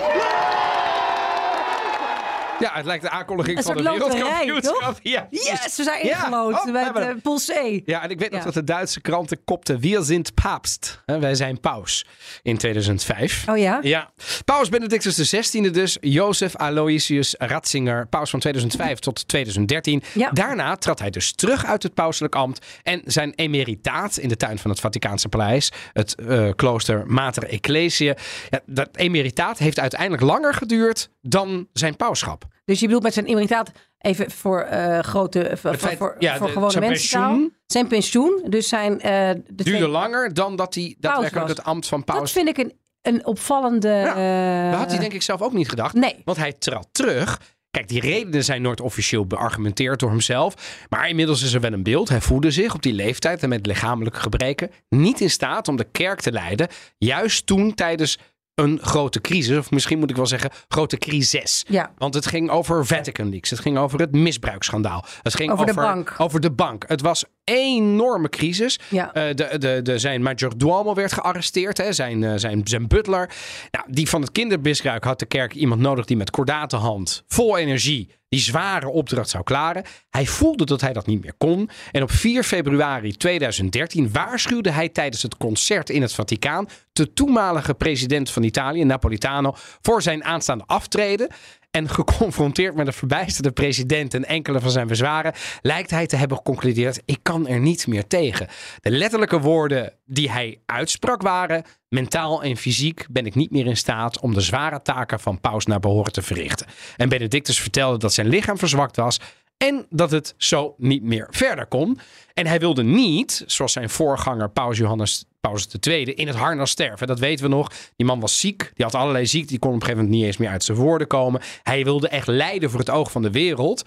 [2.61, 4.99] Ja, het lijkt de aankondiging Een van de wereldkampioenschap.
[5.03, 6.17] Ja, Yes, we zijn Ja.
[6.17, 7.81] ingelood Oh, bij uh, Pool C.
[7.87, 8.45] Ja, en ik weet nog Ja.
[8.45, 11.03] dat de Duitse kranten kopten Wir sind Papst.
[11.07, 12.05] Hè, Wij zijn paus
[12.43, 13.49] in 2005.
[13.49, 13.79] Oh ja?
[13.83, 14.11] Ja,
[14.45, 20.03] paus Benedictus XVI dus, Jozef Aloysius Ratzinger, paus van 2005 tot 2013.
[20.15, 20.31] Ja.
[20.31, 24.59] Daarna trad hij dus terug uit het pauselijk ambt en zijn emeritaat in de tuin
[24.59, 28.17] van het Vaticaanse paleis, het eh, klooster Mater Ecclesiae.
[28.51, 32.45] Ja, dat emeritaat heeft uiteindelijk langer geduurd dan zijn pauschap.
[32.65, 36.47] Dus je bedoelt met zijn emeritaat even voor eh, grote, voor, feit- voor, ja, voor
[36.47, 37.21] de- gewone zijn mensen.
[37.21, 37.55] pensioen.
[37.67, 38.43] Zijn pensioen.
[38.49, 42.17] Dus zijn eh de Duurde twee- langer dan dat hij daadwerkelijk het ambt van Dat
[42.17, 43.89] paus vind ik een, een opvallende.
[43.89, 45.95] Ja, eh, Dat had hij denk ik zelf ook niet gedacht.
[45.95, 46.23] Nee.
[46.25, 47.41] Want hij trad terug.
[47.71, 50.55] Kijk, die redenen zijn nooit officieel beargumenteerd door hemzelf.
[50.89, 52.09] Maar inmiddels is er wel een beeld.
[52.09, 55.87] Hij voelde zich op die leeftijd en met lichamelijke gebreken niet in staat om de
[55.93, 56.69] kerk te leiden.
[56.99, 58.19] Juist toen tijdens
[58.61, 61.65] een grote crisis, of misschien moet ik wel zeggen grote crisis.
[61.69, 61.93] Ja.
[61.99, 63.51] Want het ging over Vatican Leaks.
[63.51, 65.05] Het ging over het misbruiksschandaal.
[65.23, 66.15] Het ging Over de over, bank.
[66.19, 66.85] over de bank.
[66.87, 68.79] Het was enorme crisis.
[68.89, 69.13] Ja.
[69.13, 73.31] Eh, de, de, de, zijn majordomo werd gearresteerd, hè, zijn, eh, zijn, zijn butler.
[73.71, 77.59] Nou, die van het kindermisbruik had de kerk iemand nodig die met kordate hand, vol
[77.59, 79.85] energie, die zware opdracht zou klaren.
[80.11, 81.71] Hij voelde dat hij dat niet meer kon.
[81.93, 87.75] En op 4 februari 2013 waarschuwde hij tijdens het concert in het Vaticaan de toenmalige
[87.75, 91.29] president van Italië, Napolitano, voor zijn aanstaande aftreden.
[91.71, 96.37] En geconfronteerd met de verbijsterde president en enkele van zijn bezwaren, lijkt hij te hebben
[96.37, 98.49] geconcludeerd: ik kan er niet meer tegen.
[98.81, 103.77] De letterlijke woorden die hij uitsprak waren: mentaal en fysiek ben ik niet meer in
[103.77, 106.67] staat om de zware taken van paus naar behoren te verrichten.
[106.97, 109.21] En Benedictus vertelde dat zijn lichaam verzwakt was
[109.67, 111.99] en dat het zo niet meer verder kon.
[112.35, 117.07] En hij wilde niet, zoals zijn voorganger Paus Johannes Paus II, in het harnas sterven.
[117.07, 117.73] Dat weten we nog.
[117.97, 120.29] Die man was ziek, die had allerlei ziekte, die kon op een gegeven moment niet
[120.31, 121.41] eens meer uit zijn woorden komen.
[121.63, 123.85] Hij wilde echt lijden voor het oog van de wereld.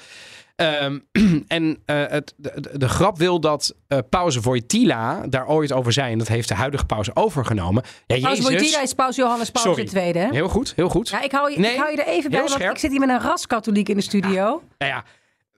[0.56, 1.00] Ehm,
[1.48, 6.12] en eh, het, de, de, grap wil dat uh, Paus Wojtyla daar ooit over zei.
[6.12, 7.84] En dat heeft de huidige paus overgenomen.
[8.06, 8.50] Ja, Paus Jezus...
[8.50, 9.78] Wojtyla is Paus Johannes Paus.
[9.78, 10.12] II.
[10.12, 10.28] Hè?
[10.30, 11.10] Heel goed, heel goed.
[11.10, 12.72] Ja, ik hou, je, Nee, ik hou je er even bij, want scherp.
[12.72, 14.62] ik zit hier met een raskatholiek in de studio.
[14.78, 15.04] Nou ja,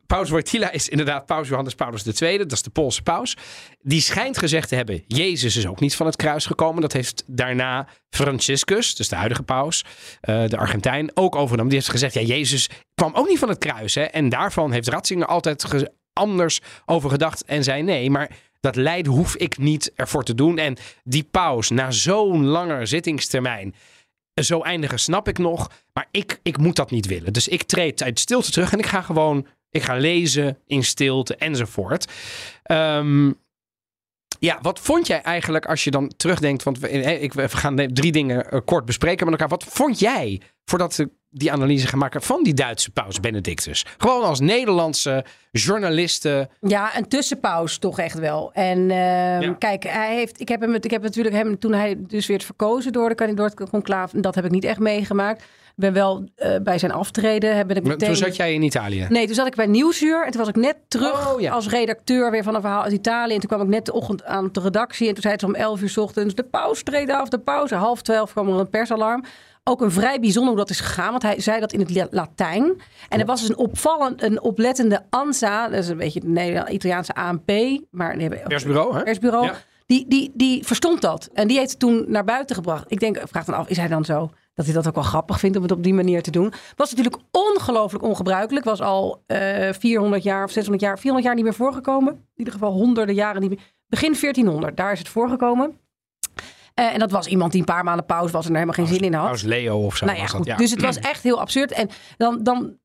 [0.07, 2.37] Paus Wojtyla is inderdaad Paus Johannes Paulus II.
[2.37, 3.37] Dat is de Poolse paus.
[3.81, 5.03] Die schijnt gezegd te hebben...
[5.07, 6.81] Jezus is ook niet van het kruis gekomen.
[6.81, 9.85] Dat heeft daarna Franciscus, dus de huidige paus,
[10.21, 11.69] eh, de Argentijn, ook overgenomen.
[11.69, 13.95] Die heeft gezegd, ja, Jezus kwam ook niet van het kruis.
[13.95, 14.03] Hè?
[14.03, 18.29] En daarvan heeft Ratzinger altijd anders over gedacht en zei nee, maar...
[18.59, 20.57] Dat lijden hoef ik niet ervoor te doen.
[20.57, 23.75] En die paus, na zo'n lange zittingstermijn,
[24.43, 25.71] zo eindigen snap ik nog.
[25.93, 27.33] Maar ik, ik moet dat niet willen.
[27.33, 31.35] Dus ik treed uit stilte terug en ik ga gewoon ik ga lezen in stilte
[31.35, 32.05] enzovoort.
[32.63, 33.31] Ehm,
[34.39, 36.63] ja, wat vond jij eigenlijk als je dan terugdenkt?
[36.63, 36.89] Want we,
[37.21, 39.57] ik, we gaan drie dingen eh, kort bespreken met elkaar.
[39.57, 43.85] Wat vond jij voordat we die analyse gaan maken van die Duitse paus Benedictus?
[43.97, 46.49] Gewoon als Nederlandse journalisten.
[46.61, 48.53] Ja, een tussenpaus toch echt wel.
[48.53, 49.55] En ehm, Ja.
[49.59, 52.91] kijk, hij heeft, ik heb hem, ik heb natuurlijk hem toen hij dus werd verkozen
[52.91, 55.43] door de kandidaat conclave, dat heb ik niet echt meegemaakt.
[55.77, 58.07] Ik ben wel eh, bij zijn aftreden, heb ik meteen.
[58.07, 59.05] Toen zat jij in Italië.
[59.09, 61.51] Nee, toen zat ik bij Nieuwsuur en toen was ik net terug Oh, ja.
[61.51, 63.33] als redacteur weer van een verhaal uit Italië.
[63.33, 65.55] En toen kwam ik net de ochtend aan de redactie en toen zei ze om
[65.55, 67.75] 11 uur 's ochtends: de paus treedt af, de pauze.
[67.75, 69.23] Half twaalf kwam er een persalarm.
[69.63, 72.07] Ook een vrij bijzonder hoe dat is gegaan, want hij zei dat in het La-
[72.09, 72.81] Latijn.
[73.09, 77.13] En er was dus een opvallend, een oplettende ANSA, dat is een beetje de Italiaanse
[77.13, 77.51] ANP,
[77.91, 79.03] maar hebben Persbureau, hè?
[79.03, 79.45] persbureau.
[79.45, 79.53] Ja.
[79.85, 81.29] Die, die, die verstond dat.
[81.33, 82.83] En die heeft het toen naar buiten gebracht.
[82.87, 85.39] Ik denk, vraag dan af, is hij dan zo dat hij dat ook wel grappig
[85.39, 86.53] vindt om het op die manier te doen?
[86.75, 88.65] Was natuurlijk ongelooflijk ongebruikelijk.
[88.65, 92.13] Was al eh 400 jaar of 600 jaar, 400 jaar niet meer voorgekomen.
[92.13, 93.59] In ieder geval honderden jaren niet meer.
[93.87, 95.77] Begin 1400, daar is het voorgekomen.
[96.73, 98.95] Eh, en dat was iemand die een paar maanden pauze was en er helemaal geen
[98.95, 99.27] zin in had.
[99.27, 100.41] Paus Leo of zo Nou ja, was dat.
[100.41, 100.49] goed.
[100.49, 100.57] Ja.
[100.57, 101.71] Dus het was echt heel absurd.
[101.71, 102.77] En dan, dan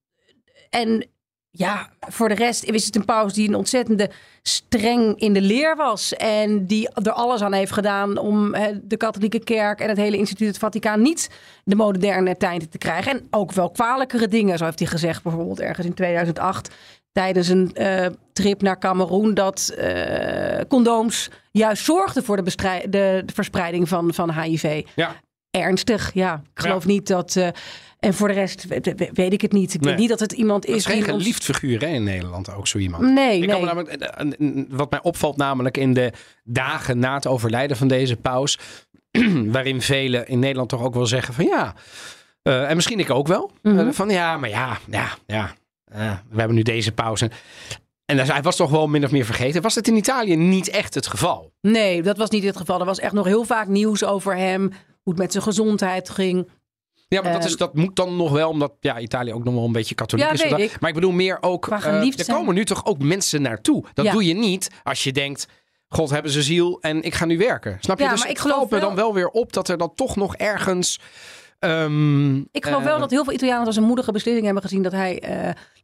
[0.71, 1.07] en
[1.51, 4.11] ja, voor de rest is het een paus die een ontzettende
[4.43, 6.15] streng in de leer was.
[6.15, 10.49] En die er alles aan heeft gedaan om de katholieke kerk en het hele instituut
[10.49, 11.31] het Vaticaan niet
[11.65, 13.13] de moderne tijd te krijgen.
[13.13, 15.23] En ook wel kwalijkere dingen, zo heeft hij gezegd.
[15.23, 16.71] Bijvoorbeeld ergens in 2008
[17.13, 22.43] tijdens een eh, trip naar Cameroen dat eh, condooms juist zorgden voor de,
[22.89, 25.15] de, de verspreiding van, van HIV ja.
[25.51, 26.11] ernstig.
[26.15, 26.91] Ja, ik geloof Ja.
[26.91, 27.37] niet dat.
[27.37, 27.49] eh,
[28.01, 29.75] en voor de rest we- we- weet ik het niet.
[29.75, 29.91] Ik Nee.
[29.91, 32.03] weet niet dat het iemand Het is is geen die ons- geliefd figuur hè, in
[32.05, 33.03] Nederland ook zo iemand.
[33.03, 33.75] Nee, Ik kan nee.
[33.75, 36.13] me namelijk, wat mij opvalt namelijk in de
[36.45, 38.59] dagen na het overlijden van deze paus,
[39.55, 41.75] waarin velen in Nederland toch ook wel zeggen van ja,
[42.43, 43.79] eh, en misschien ik ook wel, Mhm.
[43.79, 47.21] eh, van ja, maar ja, ja, ja, eh, we hebben nu deze paus.
[47.21, 47.31] En,
[48.05, 49.63] en hij was toch wel min of meer vergeten.
[49.63, 51.53] Was het in Italië niet echt het geval?
[51.61, 52.81] Nee, dat was niet het geval.
[52.81, 54.63] Er was echt nog heel vaak nieuws over hem.
[55.03, 56.49] Hoe het met zijn gezondheid ging.
[57.15, 59.55] Ja, maar dat, is, Eh, dat moet dan nog wel, omdat ja, Italië ook nog
[59.55, 60.41] wel een beetje katholiek Ja, is.
[60.41, 60.69] weet vandaag.
[60.75, 60.81] ik.
[60.81, 62.37] Maar ik bedoel meer ook, eh, er zijn.
[62.37, 63.85] komen nu toch ook mensen naartoe.
[63.95, 64.13] Dat Ja.
[64.13, 65.47] doe je niet als je denkt,
[65.89, 67.77] God hebben ze ziel en ik ga nu werken.
[67.81, 68.05] Snap je?
[68.05, 70.17] Ja, dus maar ik geloof me wel- dan wel weer op dat er dan toch
[70.17, 71.01] nog ergens...
[71.59, 74.83] ehm, Ik geloof wel eh, dat heel veel Italianen als een moedige beslissing hebben gezien
[74.83, 75.23] dat hij,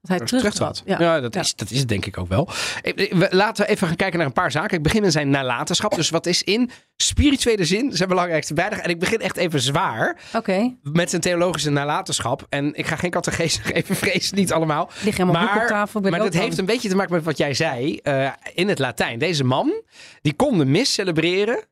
[0.08, 0.82] eh dat hij terugtrad.
[0.84, 2.48] Ja, ja dat, Is, dat is het denk ik ook wel.
[2.82, 4.76] Ik- we- Laten we even gaan kijken naar een paar zaken.
[4.76, 5.94] Ik begin met zijn nalatenschap.
[5.94, 8.82] Dus wat is in spirituele zin zijn belangrijkste bijdrage.
[8.82, 12.46] En ik begin echt even zwaar Oké, met zijn theologische nalatenschap.
[12.48, 14.90] En ik ga geen catechese geven, vrees niet allemaal.
[15.04, 16.00] ligt helemaal boek op tafel.
[16.00, 19.18] Maar dat heeft een beetje te maken met wat jij zei eh, in het Latijn.
[19.18, 19.82] Deze man,
[20.22, 21.64] die kon de mis celebreren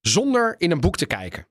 [0.00, 1.46] zonder in een boek te kijken.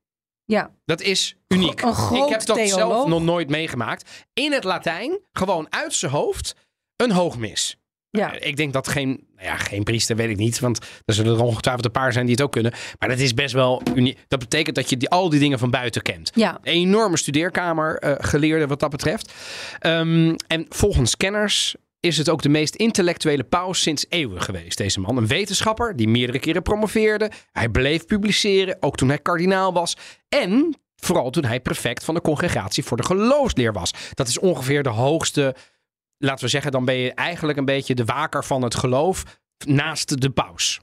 [0.50, 1.82] Ja, Dat is uniek.
[1.82, 4.26] Een ik heb dat zelf nog nooit meegemaakt.
[4.34, 6.56] In het Latijn, gewoon uit zijn hoofd,
[6.96, 7.78] een hoogmis.
[8.10, 8.32] ja.
[8.34, 10.60] Ik denk dat geen, nou ja, geen priester, weet ik niet.
[10.60, 12.72] Want er zullen er ongetwijfeld een paar zijn die het ook kunnen.
[13.00, 14.18] Maar dat is best wel uniek.
[14.28, 16.32] Dat betekent dat je die, al die dingen van buiten kent.
[16.36, 16.60] ja.
[16.64, 19.34] Een enorme studeerkamer eh, geleerde wat dat betreft.
[19.80, 25.00] Ehm, en volgens kenners is het ook de meest intellectuele paus sinds eeuwen geweest, deze
[25.00, 25.18] man.
[25.18, 27.32] Een wetenschapper die meerdere keren promoveerde.
[27.52, 29.98] Hij bleef publiceren, ook toen hij kardinaal was.
[30.30, 33.94] En vooral toen hij prefect van de congregatie voor de geloofsleer was.
[34.14, 35.56] Dat is ongeveer de hoogste
[36.20, 39.24] laten we zeggen, dan ben je eigenlijk een beetje de waker van het geloof
[39.66, 40.80] naast de paus.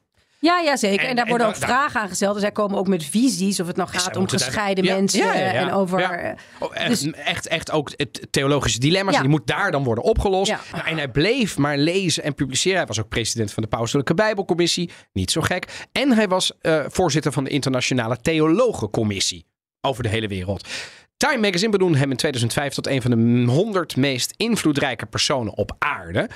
[0.47, 1.03] Ja, ja, zeker.
[1.05, 2.33] En, En- daar en worden ook daar- vragen aan gesteld.
[2.33, 3.61] Dus zij komen ook met visies.
[3.61, 5.19] Of het nou gaat om daar- gescheiden mensen.
[5.27, 5.53] ja, ja, ja.
[5.53, 6.01] En over...
[6.01, 9.19] Eh, Oh, echt, Dus- echt, echt ook het theologische dilemma's.
[9.21, 10.55] Die moet daar dan worden opgelost.
[10.73, 12.77] Nou, en hij bleef maar lezen en publiceren.
[12.79, 14.91] Hij was ook president van de Pauselijke Bijbelcommissie.
[15.13, 15.87] Niet zo gek.
[15.93, 19.47] En hij was eh, voorzitter van de Internationale Theologencommissie.
[19.81, 20.69] Over de hele wereld.
[21.17, 25.77] Time Magazine benoemde hem in 2005 tot een van de 100 meest invloedrijke personen op
[25.79, 26.29] aarde.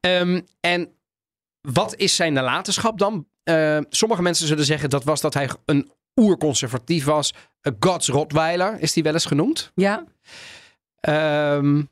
[0.00, 0.88] Ehm, en
[1.60, 3.26] wat is zijn nalatenschap dan?
[3.46, 7.34] Eh, sommige mensen zullen zeggen dat was dat hij een oerconservatief was.
[7.60, 9.72] Een Gods Rottweiler is die wel eens genoemd.
[9.74, 10.04] ja.
[11.00, 11.82] Ehm,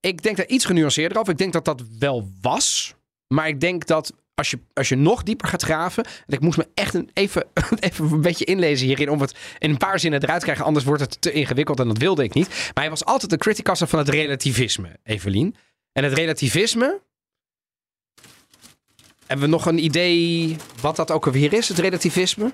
[0.00, 1.32] ik denk daar iets genuanceerder over.
[1.32, 2.94] Ik denk dat dat wel was.
[3.26, 6.04] Maar ik denk dat als je, als je nog dieper gaat graven.
[6.04, 7.44] En ik moest me echt een, even,
[7.80, 9.10] even een beetje inlezen hierin.
[9.10, 10.64] Om het in een paar zinnen eruit te krijgen.
[10.64, 12.48] Anders wordt het te ingewikkeld en dat wilde ik niet.
[12.48, 15.56] Maar hij was altijd een criticaster van het relativisme, Evelien.
[15.92, 17.00] En het relativisme.
[19.26, 22.52] Hebben we nog een idee wat dat ook alweer is, het relativisme?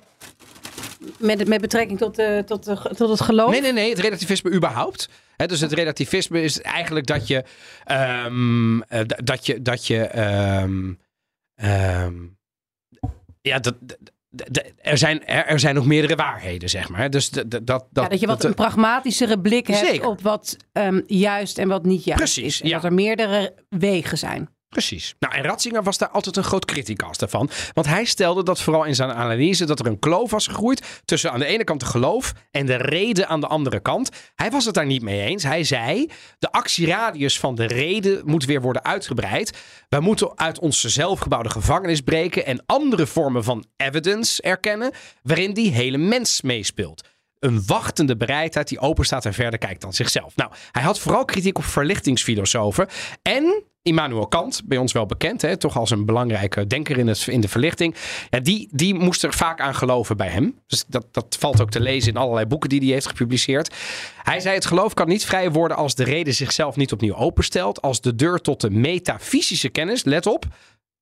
[1.19, 3.51] Met, met betrekking tot, eh, tot, de- tot het geloof.
[3.51, 3.91] Nee, nee, nee.
[3.91, 5.09] Het relativisme überhaupt.
[5.37, 7.45] Dus het relativisme is eigenlijk dat je...
[7.85, 9.63] ehm, eh, dat je...
[9.63, 10.93] Dat je ehm,
[11.55, 12.15] ehm,
[13.41, 13.75] ja, dat...
[14.81, 17.11] Er zijn, er, zijn nog meerdere waarheden, zeg maar.
[17.11, 20.07] Dus dat, dat, Ja, dat je wat dat- een pragmatischere blik hebt Zeker.
[20.09, 20.57] op wat
[21.07, 22.61] juist en wat niet juist Precies, is.
[22.63, 22.75] En ja.
[22.75, 24.49] dat er meerdere wegen zijn.
[24.71, 25.15] Precies.
[25.19, 27.51] Nou, en Ratzinger was daar altijd een groot criticast van.
[27.73, 31.33] Want hij stelde dat vooral in zijn analyse dat er een kloof was gegroeid tussen
[31.33, 34.11] aan de ene kant de geloof en de reden aan de andere kant.
[34.35, 35.43] Hij was het daar niet mee eens.
[35.43, 39.59] Hij zei, de actieradius van de reden moet weer worden uitgebreid.
[39.89, 45.73] Wij moeten uit onze zelfgebouwde gevangenis breken en andere vormen van evidence erkennen waarin die
[45.73, 47.09] hele mens meespeelt.
[47.39, 50.37] Een wachtende bereidheid die open staat en verder kijkt dan zichzelf.
[50.37, 52.89] Nou, hij had vooral kritiek op verlichtingsfilosofen.
[53.23, 57.41] En Immanuel Kant, bij ons wel bekend, hè, toch als een belangrijke denker in, in
[57.41, 57.95] de verlichting.
[58.31, 60.59] Ja, die, die moest er vaak aan geloven bij hem.
[60.67, 63.75] Dus dat, dat valt ook te lezen in allerlei boeken die hij heeft gepubliceerd.
[64.23, 67.83] Hij zei: Het geloof kan niet vrij worden als de reden zichzelf niet opnieuw openstelt.
[67.83, 70.45] Als de deur tot de metafysische kennis, let op,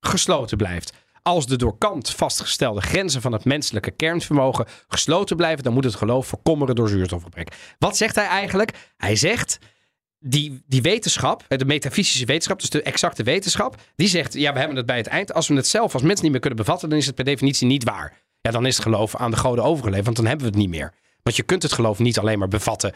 [0.01, 0.93] gesloten blijft.
[1.23, 5.95] Als de door Kant vastgestelde grenzen van het menselijke kernvermogen gesloten blijven, dan moet het
[5.95, 7.75] geloof verkommeren door zuurstofgebrek.
[7.79, 8.93] Wat zegt hij eigenlijk?
[8.97, 9.59] Hij zegt.
[10.21, 14.77] Die, die wetenschap, de metafysische wetenschap, dus de exacte wetenschap, die zegt: ja, we hebben
[14.77, 15.33] het bij het eind.
[15.35, 17.67] Als we het zelf als mens niet meer kunnen bevatten, dan is het per definitie
[17.67, 18.17] niet waar.
[18.41, 20.71] Ja, dan is het geloof aan de goden overgeleverd, want dan hebben we het niet
[20.71, 20.95] meer.
[21.23, 22.93] Want je kunt het geloof niet alleen maar bevatten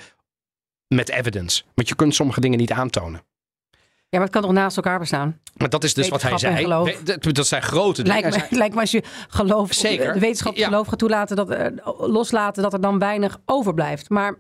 [0.89, 1.63] met evidence.
[1.75, 3.23] Want je kunt sommige dingen niet aantonen.
[4.09, 5.41] Ja, maar het kan toch naast elkaar bestaan?
[5.57, 6.67] Maar dat is dus wat hij zei.
[6.67, 8.21] We- Dat, zijn grote dingen.
[8.31, 10.13] Lijkt me, lijkt me als je geloof, Zeker.
[10.13, 10.67] de wetenschap Ja.
[10.67, 11.67] geloof gaat toelaten, dat, eh,
[11.99, 14.09] loslaten, dat er dan weinig overblijft.
[14.09, 14.39] Maar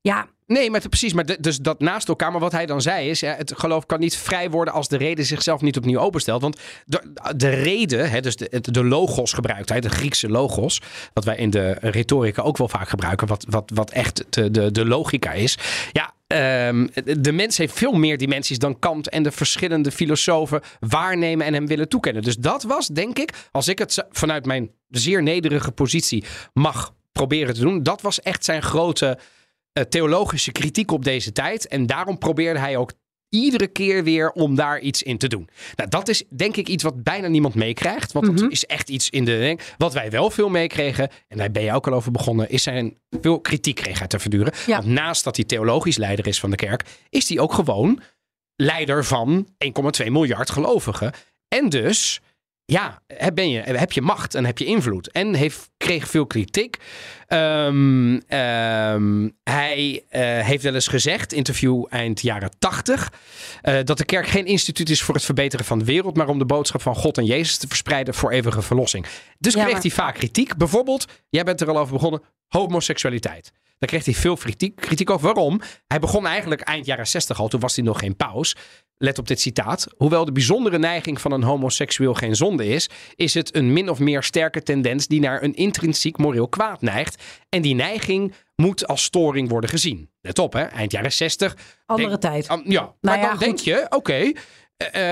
[0.00, 1.12] ja, Nee, maar precies.
[1.12, 2.30] Maar dus dat naast elkaar.
[2.30, 5.24] Maar wat hij dan zei is: het geloof kan niet vrij worden als de reden
[5.24, 6.42] zichzelf niet opnieuw openstelt.
[6.42, 10.80] Want de, de reden, hè, dus de, de logos gebruikt hij, de Griekse logos.
[11.12, 13.26] Wat wij in de retorica ook wel vaak gebruiken.
[13.26, 15.58] Wat, wat, wat echt de, de, de logica is.
[15.92, 16.14] Ja.
[16.26, 16.86] ehm,
[17.20, 21.66] de mens heeft veel meer dimensies dan Kant en de verschillende filosofen waarnemen en hem
[21.66, 22.22] willen toekennen.
[22.22, 27.54] Dus dat was, denk ik, als ik het vanuit mijn zeer nederige positie mag proberen
[27.54, 29.18] te doen, dat was echt zijn grote
[29.88, 31.68] theologische kritiek op deze tijd.
[31.68, 32.92] En daarom probeerde hij ook
[33.28, 35.48] iedere keer weer om daar iets in te doen.
[35.76, 38.12] Nou, dat is denk ik iets wat bijna niemand meekrijgt.
[38.12, 39.58] Want dat is echt iets in de...
[39.78, 42.50] Wat wij wel veel meekregen, en daar ben je ook al over begonnen...
[42.50, 44.52] is zijn veel kritiek kreeg hij te verduren.
[44.66, 44.76] Ja.
[44.76, 46.84] Want naast dat hij theologisch leider is van de kerk...
[47.08, 48.00] is hij ook gewoon
[48.56, 49.48] leider van
[50.04, 51.12] 1,2 miljard gelovigen.
[51.48, 52.20] En dus...
[52.64, 55.10] Ja, heb, ben je, heb je macht en heb je invloed.
[55.10, 56.76] En heeft, kreeg veel kritiek.
[57.26, 63.12] Ehm, ehm, hij eh, heeft wel eens gezegd, interview eind jaren 80,
[63.62, 66.38] eh, dat de kerk geen instituut is voor het verbeteren van de wereld, maar om
[66.38, 69.06] de boodschap van God en Jezus te verspreiden voor eeuwige verlossing.
[69.38, 70.56] Dus Ja, kreeg maar- hij vaak kritiek.
[70.56, 73.52] Bijvoorbeeld, jij bent er al over begonnen, homoseksualiteit.
[73.78, 75.24] Daar kreeg hij veel kritiek, kritiek over.
[75.26, 75.60] Waarom?
[75.86, 78.56] Hij begon eigenlijk eind jaren 60 al, toen was hij nog geen paus.
[79.02, 79.86] Let op dit citaat.
[79.96, 83.98] Hoewel de bijzondere neiging van een homoseksueel geen zonde is, is het een min of
[83.98, 87.22] meer sterke tendens die naar een intrinsiek moreel kwaad neigt.
[87.48, 90.10] En die neiging moet als storing worden gezien.
[90.20, 90.62] Let op, hè?
[90.62, 91.56] eind jaren 60.
[91.86, 92.62] andere Denk- tijd.
[92.64, 94.32] Ja, maar ja, dan denk je, oké.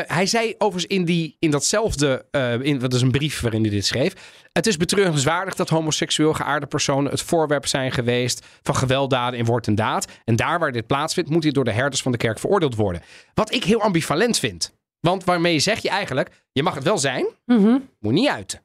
[0.07, 3.71] Hij zei overigens in, die, in datzelfde, eh, in, dat is een brief waarin hij
[3.71, 4.15] dit schreef.
[4.53, 9.67] Het is betreurenswaardig dat homoseksueel geaarde personen het voorwerp zijn geweest van gewelddaden in woord
[9.67, 10.07] en daad.
[10.25, 13.03] En daar waar dit plaatsvindt, moet dit door de herders van de kerk veroordeeld worden.
[13.35, 14.73] Wat ik heel ambivalent vind.
[15.01, 17.79] Want waarmee zeg je eigenlijk, je mag het wel zijn, Mhm.
[17.99, 18.61] moet niet uiten.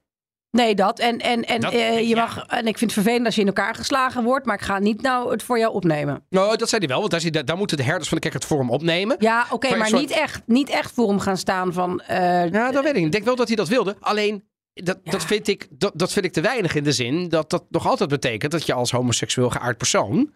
[0.56, 0.98] Nee, dat.
[0.98, 2.16] En, en, en, Dat- eh, je ja.
[2.16, 4.78] mag, en ik vind het vervelend als je in elkaar geslagen wordt, maar ik ga
[4.78, 6.24] niet nou het voor jou opnemen.
[6.30, 8.58] Nou, dat zei hij wel, want daar, moeten de herders van de kerk het voor
[8.58, 9.16] hem opnemen.
[9.18, 12.00] Ja, oké, maar soort- niet, echt, niet echt voor hem gaan staan van...
[12.00, 13.04] eh, Ja, dat weet ik.
[13.04, 13.96] Ik denk wel dat hij dat wilde.
[14.00, 17.50] Alleen, dat, dat, vind ik, dat, dat vind ik te weinig in de zin dat
[17.50, 20.34] dat nog altijd betekent dat je als homoseksueel geaard persoon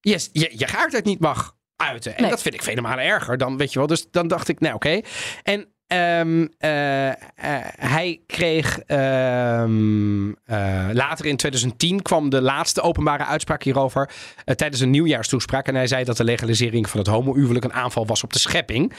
[0.00, 2.16] je, je, je geaardheid niet mag uiten.
[2.16, 2.30] En Nee.
[2.30, 3.88] dat vind ik vele malen erger dan, weet je wel.
[3.88, 5.00] Dus dan dacht ik, nou oké.
[5.42, 7.14] En ehm, eh, eh,
[7.76, 14.10] hij kreeg ehm, eh, later in 2010 kwam de laatste openbare uitspraak hierover
[14.44, 15.66] tijdens een nieuwjaarstoespraak.
[15.68, 18.92] En hij zei dat de legalisering van het homohuwelijk een aanval was op de schepping.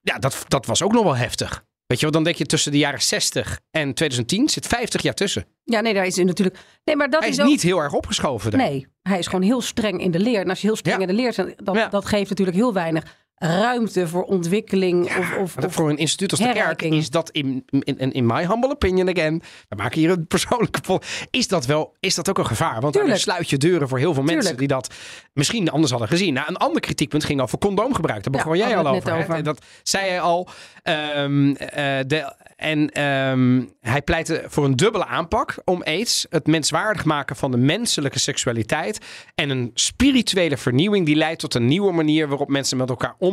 [0.00, 1.64] Ja, dat, dat was ook nog wel heftig.
[1.86, 5.14] Weet je wel, dan denk je tussen de jaren 60 en 2010 zit 50 jaar
[5.14, 5.44] tussen.
[5.64, 6.58] ja, nee, daar is natuurlijk...
[6.84, 7.48] Nee, maar dat Hij is is ook...
[7.50, 8.60] niet heel erg opgeschoven daar.
[8.60, 10.40] Nee, hij is gewoon heel streng in de leer.
[10.40, 11.06] En als je heel streng Ja.
[11.06, 11.88] in de leer bent, dan, Ja.
[11.88, 13.04] dat geeft natuurlijk heel weinig
[13.42, 15.16] ruimte voor ontwikkeling.
[15.18, 18.46] of, of, of voor een instituut als de kerk is dat in, in, in, my
[18.46, 21.00] humble opinion again, we maken hier een persoonlijke vol,
[21.30, 22.80] is dat wel, is dat ook een gevaar?
[22.80, 24.58] Want dan sluit je deuren voor heel veel mensen Tuurlijk.
[24.58, 24.94] die dat
[25.32, 26.34] misschien anders hadden gezien.
[26.34, 28.22] Nou, een ander kritiekpunt ging over condoomgebruik.
[28.22, 29.42] Daar Ja, begon jij al over.
[29.42, 30.48] Dat zei hij al.
[30.82, 37.04] Ehm, eh, de, en ehm, hij pleitte voor een dubbele aanpak om aids, het menswaardig
[37.04, 38.98] maken van de menselijke seksualiteit
[39.34, 43.29] en een spirituele vernieuwing die leidt tot een nieuwe manier waarop mensen met elkaar omgaan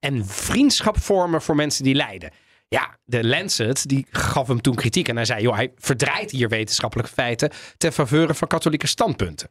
[0.00, 2.30] en vriendschap vormen voor mensen die lijden.
[2.68, 6.48] Ja, de Lancet die gaf hem toen kritiek en hij zei, joh, hij verdraait hier
[6.48, 9.48] wetenschappelijke feiten ten faveur van katholieke standpunten.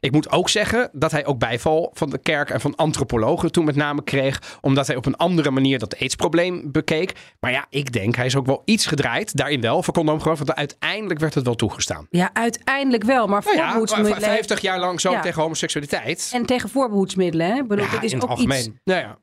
[0.00, 3.64] Ik moet ook zeggen dat hij ook bijval van de kerk en van antropologen toen
[3.64, 7.12] met name kreeg, omdat hij op een andere manier dat aidsprobleem bekeek.
[7.40, 10.54] Maar ja, ik denk hij is ook wel iets gedraaid, daarin wel, voor condoomgeloof, want
[10.54, 12.06] uiteindelijk werd het wel toegestaan.
[12.10, 13.26] Ja, uiteindelijk wel.
[13.26, 14.20] Maar Nou ja, voorbehoedsmiddelen...
[14.20, 15.20] 50 jaar lang zo Ja.
[15.20, 16.30] tegen homoseksualiteit.
[16.32, 17.56] En tegen voorbehoedsmiddelen, hè?
[17.56, 18.58] Ik bedoel, Ja, dit is in ook het algemeen.
[18.58, 18.68] iets...
[18.84, 19.18] Nou ja.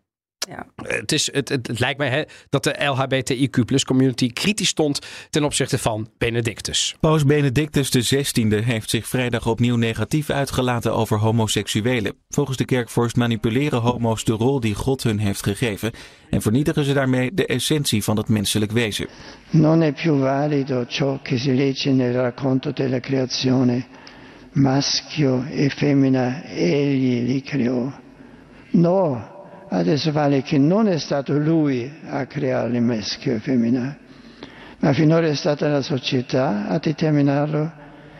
[0.47, 0.65] Ja.
[0.75, 5.43] Het, is, het, het, het lijkt mij hè, dat de LHBTIQ community kritisch stond ten
[5.43, 6.95] opzichte van Benedictus.
[6.99, 12.13] Paus Benedictus XVI heeft zich vrijdag opnieuw negatief uitgelaten over homoseksuelen.
[12.29, 15.91] Volgens de kerkvorst manipuleren homo's de rol die God hun heeft gegeven
[16.29, 19.07] en vernietigen ze daarmee de essentie van het menselijk wezen.
[19.49, 23.85] Non è più valido ciò che si legge nel racconto della creazione.
[24.51, 27.91] Maschio e femmina egli li creò.
[28.71, 29.36] No,
[29.69, 33.97] adesso vale che non è stato lui a creare maschio e femmina,
[34.79, 37.71] ma finora è stata la società a determinarlo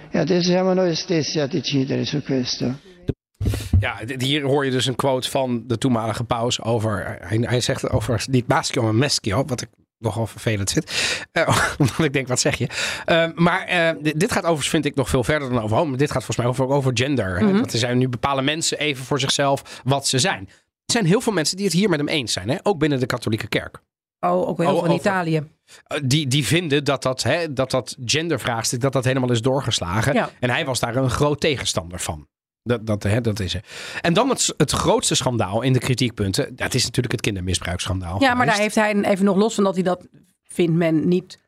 [0.09, 2.85] e adesso siamo noi stessi a decidere su questo.
[3.79, 7.17] Ja, hier hoor je dus een quote van de toenmalige paus over.
[7.19, 9.45] Hij, hij zegt over niet maschio, maar meschio.
[9.45, 10.91] Wat ik nogal vervelend vind.
[11.31, 11.47] Eh,
[11.79, 12.67] omdat ik denk, wat zeg je?
[13.05, 15.95] Eh, maar eh, dit, gaat overigens, vind ik, nog veel verder dan over homo.
[15.95, 17.39] Dit gaat volgens mij over, over gender.
[17.39, 17.51] hè.
[17.51, 20.49] Want er zijn nu bepalen mensen even voor zichzelf wat ze zijn.
[20.87, 22.49] Er zijn heel veel mensen die het hier met hem eens zijn.
[22.49, 22.57] Hè?
[22.63, 23.79] Ook binnen de katholieke kerk.
[24.19, 25.43] Oh, ook wel heel Oh, veel in over- Italië.
[25.87, 30.13] Eh, Die, die vinden dat dat, hè, dat dat gendervraagstuk dat dat helemaal is doorgeslagen.
[30.13, 30.29] Ja.
[30.39, 32.27] En hij was daar een groot tegenstander van.
[32.63, 33.65] Dat, dat, hè, dat is het.
[34.01, 36.55] En dan het, het grootste schandaal in de kritiekpunten.
[36.55, 38.21] Dat is natuurlijk het kindermisbruiksschandaal.
[38.21, 40.07] Ja, maar daar heeft hij even nog los van dat hij dat,
[40.43, 41.39] vindt men, niet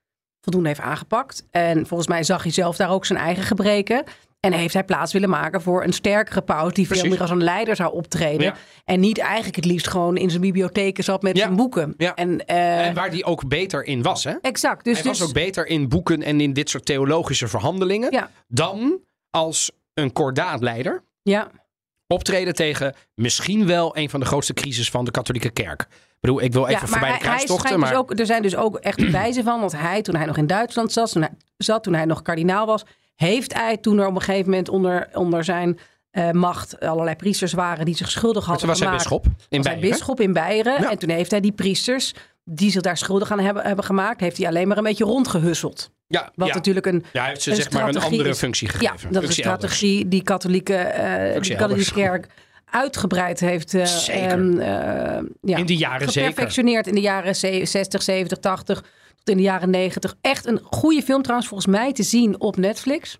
[0.41, 1.45] voldoende heeft aangepakt.
[1.51, 4.03] En volgens mij zag hij zelf daar ook zijn eigen gebreken.
[4.39, 7.43] En heeft hij plaats willen maken voor een sterkere paus die veel meer als een
[7.43, 8.45] leider zou optreden.
[8.45, 8.55] Ja.
[8.85, 11.43] En niet eigenlijk het liefst gewoon in zijn bibliotheken zat met Ja.
[11.43, 11.93] zijn boeken.
[11.97, 12.15] Ja.
[12.15, 14.23] En, eh, En waar die ook beter in was.
[14.23, 14.33] Hè?
[14.41, 14.83] exact.
[14.83, 18.29] Dus, hij was dus ook beter in boeken en in dit soort theologische verhandelingen.
[18.47, 18.99] Dan
[19.29, 21.51] als een kordaatleider ja.
[22.07, 25.81] optreden tegen misschien wel een van de grootste crisis van de katholieke kerk.
[25.81, 27.59] Ik bedoel, ik wil even voorbij de hij, kruistochten.
[27.65, 30.25] schijnt Maar dus ook, er zijn dus ook echt bewijzen van dat hij, toen hij
[30.25, 32.83] nog in Duitsland zat, toen hij, zat, toen hij nog kardinaal was,
[33.27, 35.79] heeft hij toen er op een gegeven moment onder, onder zijn
[36.11, 39.11] eh, macht allerlei priesters waren die zich schuldig toen hadden was hij gemaakt.
[39.13, 39.89] in was hij Beieren.
[39.89, 40.81] bisschop in Beieren.
[40.81, 40.91] Ja.
[40.91, 44.37] En toen heeft hij die priesters die zich daar schuldig aan hebben, hebben gemaakt, heeft
[44.37, 45.91] hij alleen maar een beetje rondgehusseld.
[46.07, 46.53] Ja, Wat ja.
[46.53, 49.11] natuurlijk een, Ja, hij heeft ze een zeg maar een andere functie ja, gegeven.
[49.11, 49.63] dat is een elders.
[49.71, 50.91] strategie die katholieke,
[51.31, 52.27] Functie die katholieke kerk
[52.65, 54.21] uitgebreid heeft eh, Zeker.
[54.31, 56.29] ehm, eh, ja, In de jaren zeker.
[56.29, 58.83] geperfectioneerd in de jaren ze- 60, 70, 80
[59.23, 60.15] tot in de jaren 90.
[60.21, 63.19] Echt een goede film trouwens volgens mij te zien op Netflix.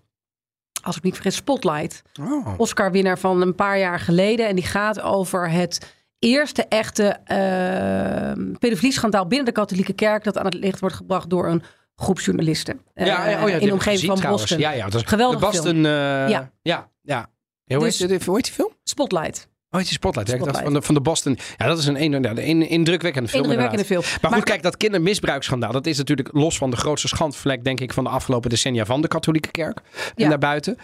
[0.82, 2.02] Als ik niet vergis, Spotlight.
[2.20, 2.54] Oh.
[2.56, 4.48] Oscar-winnaar van een paar jaar geleden.
[4.48, 10.24] En die gaat over het eerste echte uh, pedofilieschandaal binnen de katholieke kerk...
[10.24, 11.62] dat aan het licht wordt gebracht door een
[11.96, 12.80] groep journalisten.
[12.94, 14.42] Ja, ja, oh ja, in de omgeving gezien van trouwens.
[14.42, 14.58] Boston.
[14.60, 15.64] Ja, ja, dat is Geweldige de Boston.
[15.72, 15.84] film.
[15.84, 15.92] eh,
[16.28, 16.50] Ja.
[16.62, 17.28] ja, ja.
[17.66, 18.72] Hoe, Dus- heet, hoe heet die film?
[18.84, 19.48] Spotlight.
[19.72, 20.30] Oh, die Spotlight.
[20.30, 21.38] Ja, van, de, van de Boston.
[21.56, 23.42] Ja, dat is een, een, ja, een indrukwekkende film.
[23.42, 24.00] Indrukwekkende film.
[24.02, 27.80] Maar, Maar- goed, kijk, dat kindermisbruiksschandaal, dat is natuurlijk los van de grootste schandvlek, denk
[27.80, 30.28] ik, van de afgelopen decennia van de katholieke kerk en Ja.
[30.28, 30.76] daarbuiten.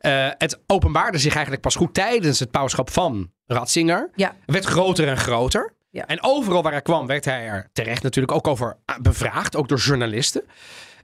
[0.00, 4.10] Eh, het openbaarde zich eigenlijk pas goed tijdens het pauschap van Ratzinger.
[4.14, 4.26] Ja.
[4.26, 5.72] Het werd groter en groter.
[5.90, 6.06] Ja.
[6.06, 9.78] En overal waar hij kwam, werd hij er terecht natuurlijk ook over bevraagd, ook door
[9.78, 10.42] journalisten.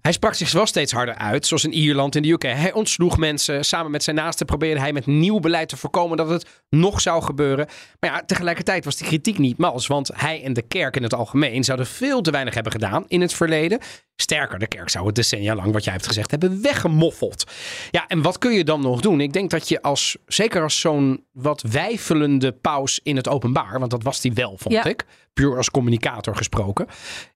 [0.00, 2.42] Hij sprak zich wel steeds harder uit, zoals in Ierland en de UK.
[2.42, 3.64] Hij ontsloeg mensen.
[3.64, 7.22] Samen met zijn naasten probeerde hij met nieuw beleid te voorkomen dat het nog zou
[7.22, 7.66] gebeuren.
[8.00, 9.86] Maar ja, tegelijkertijd was die kritiek niet mals.
[9.86, 13.20] Want hij en de kerk in het algemeen zouden veel te weinig hebben gedaan in
[13.20, 13.78] het verleden.
[14.16, 17.44] Sterker, de kerk zou het decennia lang, wat jij hebt gezegd, hebben weggemoffeld.
[17.90, 19.20] Ja, en wat kun je dan nog doen?
[19.20, 23.90] Ik denk dat je als, zeker als zo'n wat wijfelende paus in het openbaar, want
[23.90, 24.84] dat was hij wel, vond Ja.
[24.84, 25.04] ik,
[25.36, 26.86] puur als communicator gesproken.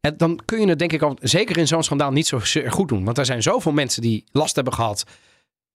[0.01, 2.89] En dan kun je het denk ik al, zeker in zo'n schandaal, niet zo goed
[2.89, 3.05] doen.
[3.05, 5.05] Want er zijn zoveel mensen die last hebben gehad,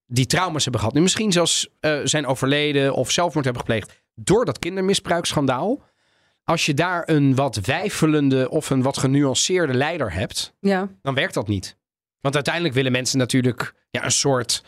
[0.05, 0.95] die trauma's hebben gehad.
[0.95, 5.81] Nu misschien zelfs eh, zijn overleden of zelfmoord hebben gepleegd door dat kindermisbruiksschandaal.
[6.43, 10.89] Als je daar een wat wijfelende of een wat genuanceerde leider hebt, Ja.
[11.01, 11.77] dan werkt dat niet.
[12.19, 14.63] Want uiteindelijk willen mensen natuurlijk ja, een soort.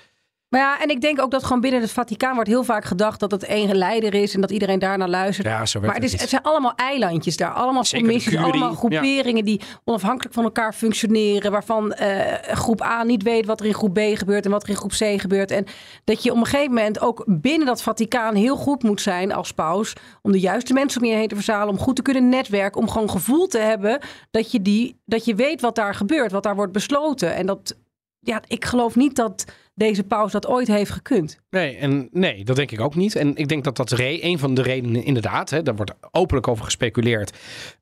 [0.50, 3.20] Maar ja, en ik denk ook dat gewoon binnen het Vaticaan wordt heel vaak gedacht
[3.20, 5.48] dat het één leider is en dat iedereen daarnaar luistert.
[5.48, 9.62] Ja, zo maar het, is, het zijn allemaal eilandjes daar, allemaal commissies, allemaal groeperingen die
[9.84, 14.00] onafhankelijk van elkaar functioneren, waarvan eh, groep A niet weet wat er in groep B
[14.00, 15.52] gebeurt en wat er in groep C gebeurt.
[15.52, 15.66] En
[16.04, 19.52] dat je op een gegeven moment ook binnen dat Vaticaan heel goed moet zijn als
[19.52, 22.82] paus om de juiste mensen om je heen te verzamelen, om goed te kunnen netwerken,
[22.82, 24.00] om gewoon gevoel te hebben
[24.32, 27.36] dat je, die, dat je weet wat daar gebeurt, wat daar wordt besloten.
[27.36, 27.78] En dat,
[28.20, 29.46] ja, ik geloof niet dat
[29.78, 31.40] deze paus dat ooit heeft gekund.
[31.50, 33.16] Nee, en nee, dat denk ik ook niet.
[33.16, 36.48] En ik denk dat dat re een van de redenen, inderdaad, hè, daar wordt openlijk
[36.48, 37.34] over gespeculeerd,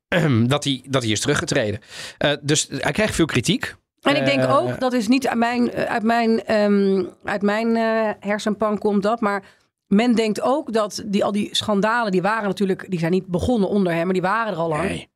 [0.08, 1.80] ehm, dat, hij, dat hij is teruggetreden.
[2.18, 3.74] Eh, dus hij krijgt veel kritiek.
[4.00, 7.42] En ik denk Eh, ook, dat is niet uit mijn, eh, uit mijn, ehm, uit
[7.42, 7.76] mijn
[8.20, 9.42] hersenpan komt dat, maar
[9.86, 13.68] men denkt ook dat die, al die schandalen, die waren natuurlijk, die zijn niet begonnen
[13.68, 14.88] onder hem, maar die waren er al lang.
[14.88, 15.08] Nee.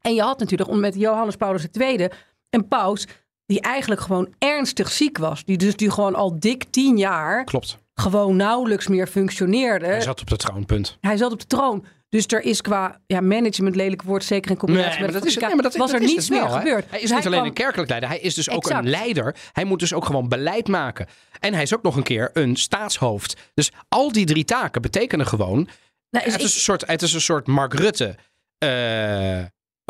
[0.00, 2.08] En je had natuurlijk met Johannes Paulus II
[2.50, 3.06] een paus
[3.48, 5.44] die eigenlijk gewoon ernstig ziek was.
[5.44, 7.78] Die dus die gewoon al dik tien jaar Klopt.
[7.94, 9.86] gewoon nauwelijks meer functioneerde.
[9.86, 10.96] Hij zat op de troonpunt.
[11.00, 11.84] Hij zat op de troon.
[12.08, 15.24] Dus er is qua ja, management, lelijk woord, zeker in combinatie Nee, met het dat
[15.24, 16.84] is, Vaticaan, nee, maar dat, was dat er is niets het wel, meer gebeurd.
[16.90, 18.84] Hij is Dus niet alleen kwam- een kerkelijk leider, hij is dus ook Exact.
[18.84, 19.34] een leider.
[19.52, 21.06] Hij moet dus ook gewoon beleid maken.
[21.40, 23.36] En hij is ook nog een keer een staatshoofd.
[23.54, 25.68] Dus al die drie taken betekenen gewoon...
[26.10, 28.14] Nou, is het, ik- is een soort, het is een soort Mark Rutte,
[28.58, 29.42] eh,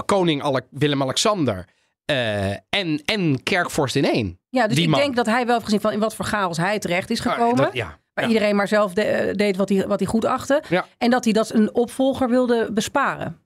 [0.05, 1.64] koning Ale- Willem-Alexander
[2.09, 4.38] eh, en, en kerkvorst in één.
[4.49, 5.01] Ja, dus Die ik man.
[5.01, 7.33] denk dat hij wel heeft gezien van in wat voor chaos hij terecht is Ah,
[7.33, 7.57] gekomen.
[7.64, 7.99] dat- ja.
[8.14, 8.33] Waar Ja.
[8.33, 10.62] iedereen maar zelf de- eh, deed wat hij, wat hij goed achtte.
[10.68, 10.87] Ja.
[10.99, 13.40] En dat hij dat een opvolger wilde besparen.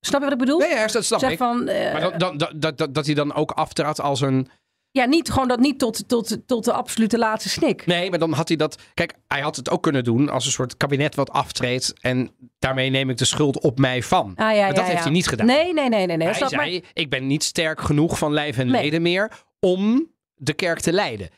[0.00, 0.58] Snap je wat ik bedoel?
[0.58, 1.38] Nee, ja, dat snap zeg ik.
[1.38, 4.48] van, eh, Maar dat, dat, dat, dat, dat, dat hij dan ook aftrad als een...
[4.92, 7.86] ja, niet gewoon dat niet tot, tot, tot de absolute laatste snik.
[7.86, 8.78] Nee, maar dan had hij dat...
[8.94, 11.92] Kijk, hij had het ook kunnen doen als een soort kabinet wat aftreedt.
[12.00, 14.32] En daarmee neem ik de schuld op mij van.
[14.36, 15.46] Ah, ja, maar dat ja, heeft hij niet gedaan.
[15.46, 16.16] Nee, nee, nee, nee.
[16.16, 16.28] nee.
[16.28, 18.82] hij maar- zei, ik ben niet sterk genoeg van lijf en Nee.
[18.82, 21.28] leden meer om de kerk te leiden.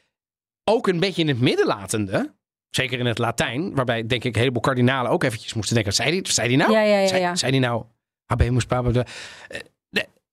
[0.65, 2.35] Ook een beetje in het midden latende.
[2.71, 5.93] Zeker in het Latijn, waarbij denk ik een heleboel kardinalen ook eventjes moesten denken.
[5.93, 6.73] Zei hij, zei hij nou?
[6.73, 7.85] Ja, ja, ja, Zei, hij nou?
[8.27, 8.67] Papus.
[8.69, 9.05] eh, de-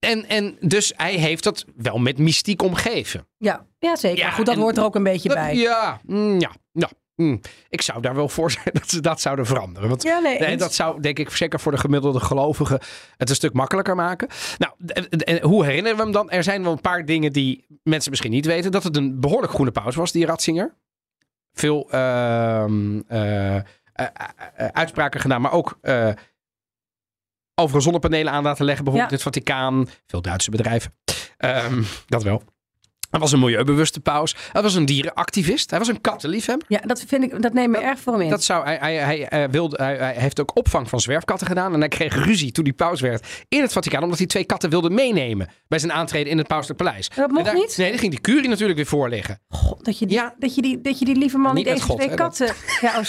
[0.10, 3.28] En, en dus hij heeft dat wel met mystiek omgeven.
[3.38, 4.18] Ja, ja, zeker.
[4.18, 5.56] Ja, goed, dat en- hoort er ook een beetje Dat- bij.
[5.56, 6.90] Ja, mm, ja, ja.
[7.16, 7.40] mm.
[7.70, 9.90] Ik zou daar wel voor zijn dat ze dat zouden veranderen.
[9.90, 12.80] Want Ja, nee, dat zou, denk ik, zeker voor de gemiddelde gelovigen
[13.18, 14.28] het een stuk makkelijker maken.
[14.58, 14.74] Nou,
[15.24, 16.30] en- hoe herinneren we hem dan?
[16.30, 18.72] Er zijn wel een paar dingen die mensen misschien niet weten.
[18.72, 20.76] Dat het een behoorlijk groene paus was, die Ratzinger.
[21.54, 25.80] Veel ehm, eh, eh, eh, uitspraken gedaan, maar ook
[27.62, 28.84] overal zonnepanelen aan laten leggen.
[28.84, 29.90] Bijvoorbeeld in het Vaticaan.
[30.08, 30.94] Veel Duitse bedrijven.
[31.38, 32.42] Ehm, dat wel.
[33.10, 34.36] Hij was een milieubewuste paus.
[34.52, 35.70] Hij was een dierenactivist.
[35.70, 36.66] Hij was een kattenliefhebber.
[36.70, 38.30] Ja, dat vind ik, dat neemt me erg voor hem in.
[38.30, 41.74] Dat zou, hij, hij, hij, eh, wilde, hij, hij heeft ook opvang van zwerfkatten gedaan.
[41.74, 44.04] En hij kreeg ruzie toen hij paus werd in het Vaticaan.
[44.04, 47.10] Omdat hij twee katten wilde meenemen bij zijn aantreden in het pauselijk paleis.
[47.10, 47.78] Dat mocht daar- niet?
[47.78, 49.40] Nee, dan ging die curie natuurlijk weer voorliggen.
[49.50, 50.36] God, dat, je die, Ja.
[50.40, 52.54] dat, je die, dat je die lieve man Niet God, twee dat- katten...
[52.82, 53.04] Ja, oh,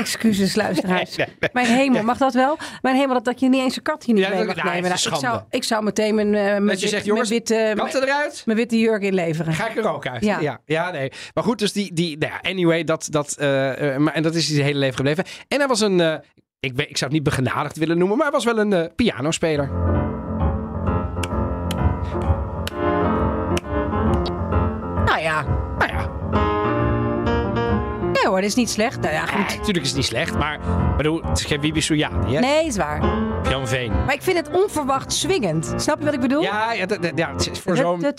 [0.00, 1.16] excuses luisteraars.
[1.16, 1.50] Nee, nee, nee.
[1.52, 2.58] Mijn hemel, mag dat wel?
[2.82, 4.68] Mijn hemel, dat, dat je niet eens een kat hier niet Ja, mee mag nou,
[4.68, 4.82] nemen.
[4.90, 7.40] Nou, ik, zou, ik zou meteen mijn, eh, mijn, Dat je wit- zegt, jongens, mijn,
[7.46, 8.42] witte, katten eruit.
[8.46, 9.52] mijn witte jurk inleveren.
[9.54, 10.24] Ga ik er ook uit.
[10.24, 10.40] Ja.
[10.40, 11.12] Ja, ja, nee.
[11.34, 13.46] Maar goed, dus die, die nou ja, anyway, dat, dat, eh,
[13.96, 15.24] maar, en dat is zijn hele leven gebleven.
[15.48, 16.00] En hij was een,
[16.60, 19.70] ik, ik zou het niet begenadigd willen noemen, maar hij was wel een pianospeler.
[25.04, 25.42] Nou ja,
[25.78, 26.09] Nou ja,
[28.30, 29.00] hoor, is niet slecht.
[29.00, 29.48] Nou ja, goed.
[29.48, 30.60] nee, natuurlijk is het niet slecht, maar
[30.96, 32.40] bedoel, het is geen Soujani, hè?
[32.40, 33.02] Nee, is waar.
[33.50, 33.92] Jan Veen.
[33.92, 35.72] Maar ik vind het onverwacht swingend.
[35.76, 36.42] Snap je wat ik bedoel?
[36.42, 37.50] Ja, ja, ja het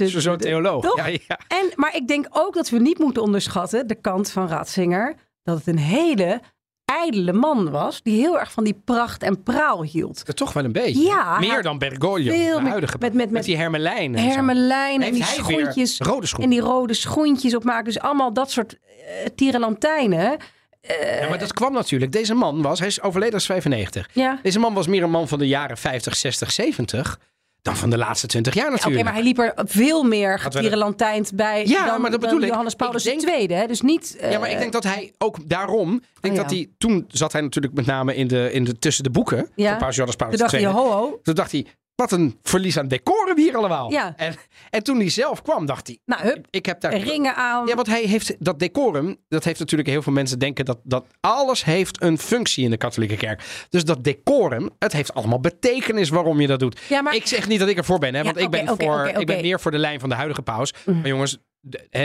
[0.01, 0.83] is voor zo'n theoloog.
[0.83, 0.97] Toch?
[0.97, 1.39] Ja, ja.
[1.47, 5.57] En, maar ik denk ook dat we niet moeten onderschatten, de kant van Ratzinger, dat
[5.57, 6.41] het een hele
[6.85, 10.25] ijdele man was, die heel erg van die pracht en praal hield.
[10.25, 11.01] Dat toch wel een beetje.
[11.03, 12.95] Ja, Meer dan Bergoglio, de huidige.
[12.99, 14.15] Met- met- met die hermelijn.
[14.15, 14.23] en.
[14.23, 15.99] Hermelijn en die schoentjes.
[15.99, 16.49] rode schoenen.
[16.51, 17.83] En die rode schoentjes opmaken.
[17.83, 20.37] Dus allemaal dat soort uh, tierenlantijnen.
[20.81, 22.11] Ja, maar dat kwam natuurlijk.
[22.11, 24.09] Deze man was, hij is overleden als 95.
[24.13, 24.39] Ja.
[24.43, 27.19] Deze man was meer een man van de jaren 50, 60, 70
[27.61, 29.03] dan van de laatste twintig jaar Oké, natuurlijk.
[29.03, 32.49] maar hij liep er veel meer getierenlantijnd bij Ja, dan, maar dat dan bedoel ik.
[32.49, 33.59] Johannes Paulus Ik denk- II.
[33.59, 33.67] Hè?
[33.67, 34.17] Dus niet...
[34.21, 35.93] Ja, maar ik eh, denk dat hij ook daarom.
[35.93, 36.41] Ik denk Oh, ja.
[36.41, 36.69] dat hij.
[36.77, 39.49] Toen zat hij natuurlijk met name in de, in de, tussen de boeken.
[39.55, 39.69] Ja.
[39.69, 40.71] Van Paus Johannes Paulus Toen dacht II.
[40.73, 41.19] hij, ho ho.
[41.23, 41.65] Toen dacht hij.
[42.01, 43.91] Wat een verlies aan decorum hier allemaal.
[43.91, 44.13] Ja.
[44.17, 44.35] En,
[44.69, 45.97] en toen hij zelf kwam, dacht hij.
[46.05, 46.97] Nou, hup, Ik heb daar.
[46.97, 47.67] ringen aan.
[47.67, 49.17] Ja, want hij heeft dat decorum.
[49.27, 52.77] Dat heeft natuurlijk heel veel mensen denken dat, dat alles heeft een functie in de
[52.77, 53.65] katholieke kerk.
[53.69, 56.79] Dus dat decorum, het heeft allemaal betekenis waarom je dat doet.
[56.89, 59.07] Ja, maar- Ik zeg niet dat ik ervoor ben, hè, Ja, want ik, ben voor,
[59.07, 59.35] ik ben.
[59.35, 59.45] Mhm.
[59.45, 60.73] meer voor de lijn van de huidige paus.
[60.85, 61.37] Maar jongens,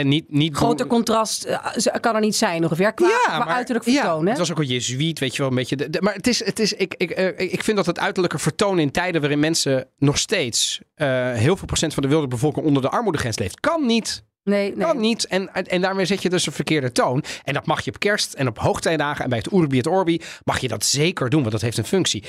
[0.03, 1.65] niet, niet Groter contrast eh,
[1.99, 2.93] kan er niet zijn ongeveer.
[2.93, 4.23] Qua, qua uiterlijk vertoon.
[4.23, 5.75] ja, het was ook een jezuïet, weet je wel, een beetje.
[5.75, 8.39] De, de- maar het is, het is, ik, ik, eh, ik vind dat het uiterlijke
[8.39, 12.65] vertoon in tijden waarin mensen nog steeds eh, heel veel procent van de wilde bevolking
[12.65, 14.25] onder de armoedegrens leeft, kan niet.
[14.43, 14.85] Nee, nee.
[14.85, 15.27] Kan niet.
[15.27, 17.23] En, en daarmee zet je dus een verkeerde toon.
[17.43, 20.21] En dat mag je op kerst en op hoogtijdagen en bij het Urbi et Orbi
[20.43, 22.23] mag je dat zeker doen, want dat heeft een functie.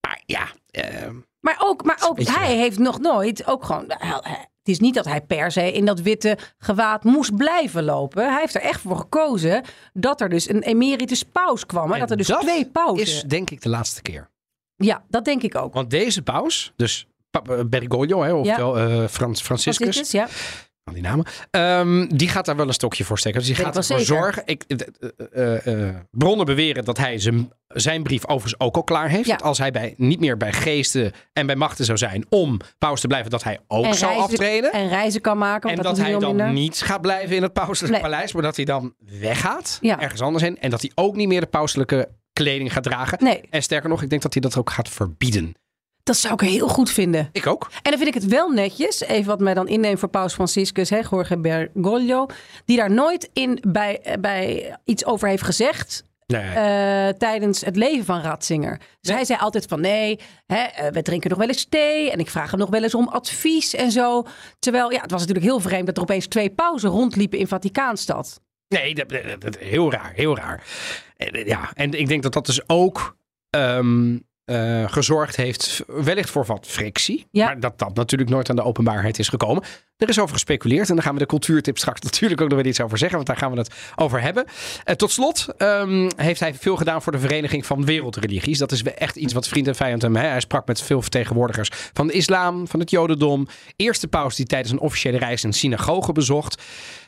[0.00, 0.46] Maar ja,
[1.40, 2.56] Maar ook, maar ook hij wel.
[2.58, 3.86] heeft nog nooit, ook gewoon,
[4.64, 8.30] het is niet dat hij per se in dat witte gewaad moest blijven lopen.
[8.30, 11.92] Hij heeft er echt voor gekozen dat er dus een emeritus paus kwam.
[11.92, 13.06] en Dat er dus twee pauzen.
[13.06, 14.30] is denk ik de laatste keer.
[14.76, 15.74] Ja, dat denk ik ook.
[15.74, 17.06] Want deze paus, dus
[17.66, 20.28] Bergoglio, hè, oftewel eh, Frans, Franciscus, Franciscus, ja.
[20.84, 21.26] Al die namen.
[21.50, 23.38] Ehm, die gaat daar wel een stokje voor steken.
[23.38, 24.04] Dus die gaat ervoor zeker.
[24.04, 24.42] zorgen.
[24.46, 24.78] Ik, eh,
[25.32, 29.26] eh, eh, bronnen beweren dat hij zijn, zijn brief overigens ook al klaar heeft.
[29.28, 29.36] Ja.
[29.36, 33.06] Als hij bij, niet meer bij geesten en bij machten zou zijn om paus te
[33.06, 34.72] blijven, dat hij ook En zou reizen, aftreden.
[34.72, 35.66] en reizen kan maken.
[35.68, 38.10] Want En dat, hij dan niet gaat blijven in het pauselijke Nee.
[38.10, 40.00] paleis, maar dat hij dan weggaat, Ja.
[40.00, 40.58] ergens anders heen.
[40.58, 43.18] En dat hij ook niet meer de pauselijke kleding gaat dragen.
[43.24, 45.54] Nee, En sterker nog, ik denk dat hij dat ook gaat verbieden.
[46.04, 47.28] Dat zou ik heel goed vinden.
[47.32, 47.68] Ik ook.
[47.82, 50.90] En dan vind ik het wel netjes, even wat mij dan inneemt voor Paus Franciscus,
[50.90, 52.26] hè, Jorge Bergoglio,
[52.64, 56.04] die daar nooit in bij, eh, bij iets over heeft gezegd.
[56.26, 56.42] Nee.
[56.42, 58.78] eh, tijdens het leven van Ratzinger.
[58.78, 59.16] Dus Nee.
[59.16, 62.30] hij zei altijd van nee, hè, eh, we drinken nog wel eens thee en ik
[62.30, 64.22] vraag hem nog wel eens om advies en zo.
[64.58, 68.40] Terwijl ja, het was natuurlijk heel vreemd dat er opeens twee pauzen rondliepen in Vaticaanstad.
[68.68, 70.62] Nee, dat, dat- dat- heel raar, heel raar.
[71.16, 73.16] En, Ja, en ik denk dat dat dus ook
[73.50, 77.26] ehm, eh, gezorgd heeft, wellicht voor wat frictie.
[77.30, 77.44] Ja.
[77.44, 79.62] Maar dat dat natuurlijk nooit aan de openbaarheid is gekomen.
[79.96, 82.66] Er is over gespeculeerd en daar gaan we de cultuurtip straks natuurlijk ook nog wel
[82.66, 84.44] iets over zeggen, want daar gaan we het over hebben.
[84.84, 88.58] Eh, tot slot ehm, heeft hij veel gedaan voor de Vereniging van Wereldreligies.
[88.58, 90.16] Dat is echt iets wat vriend en vijand hem.
[90.16, 90.26] Hè?
[90.26, 93.46] Hij sprak met veel vertegenwoordigers van de islam, van het jodendom.
[93.76, 96.62] Eerste paus die tijdens een officiële reis een synagoge bezocht.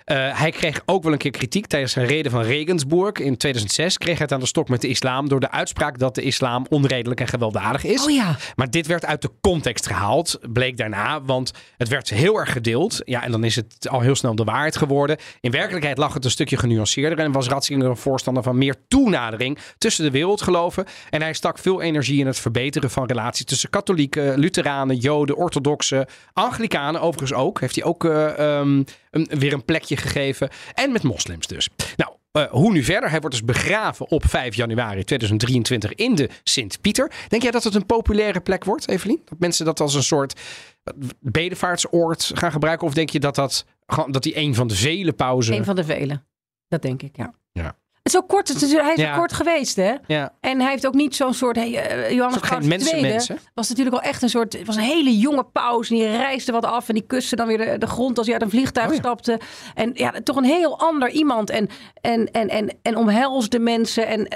[0.07, 3.13] Eh, hij kreeg ook wel een keer kritiek tijdens zijn reden van Regensburg.
[3.13, 6.15] In 2006 kreeg hij het aan de stok met de islam door de uitspraak dat
[6.15, 8.05] de islam onredelijk en gewelddadig is.
[8.05, 8.37] Oh ja.
[8.55, 13.01] Maar dit werd uit de context gehaald, bleek daarna, want het werd heel erg gedeeld.
[13.05, 15.17] Ja, en dan is het al heel snel de waarheid geworden.
[15.41, 19.59] In werkelijkheid lag het een stukje genuanceerder en was Ratzinger een voorstander van meer toenadering
[19.79, 20.85] tussen de wereldgeloven.
[21.11, 26.07] En hij stak veel energie in het verbeteren van relaties tussen katholieken, Lutheranen, Joden, Orthodoxen,
[26.33, 27.61] Anglikanen overigens ook.
[27.61, 30.49] Heeft hij ook ehm, een, weer een plekje gegeven.
[30.75, 31.69] En met moslims dus.
[31.97, 33.11] Nou, eh, hoe nu verder?
[33.11, 37.13] Hij wordt dus begraven op 5 januari 2023 in de Sint-Pieter.
[37.29, 39.23] Denk jij dat het een populaire plek wordt, Evelien?
[39.25, 40.41] Dat mensen dat als een soort
[40.85, 42.87] eh, bedevaartsoord gaan gebruiken?
[42.87, 45.55] Of denk je dat, dat, gewoon- dat die een van de vele pauzen...
[45.57, 46.23] Een van de vele.
[46.69, 47.35] Dat denk ik, ja.
[47.53, 47.77] Ja.
[48.07, 49.11] Het is ook kort, het is, hij is Ja.
[49.13, 49.95] ook kort geweest, hè?
[50.07, 51.57] Ja, En hij heeft ook niet zo'n soort.
[51.57, 54.53] Hey, het Johannes Paulus II was natuurlijk al echt een soort.
[54.53, 55.91] Het was een hele jonge paus.
[55.91, 56.89] En die reisde wat af.
[56.89, 58.99] En die kuste dan weer de, de grond als hij uit een vliegtuig Oh ja.
[58.99, 59.41] stapte.
[59.75, 61.51] En ja, toch een heel ander iemand.
[61.51, 61.69] En,
[62.01, 64.07] en, en, en, en omhelsde mensen.
[64.07, 64.29] En,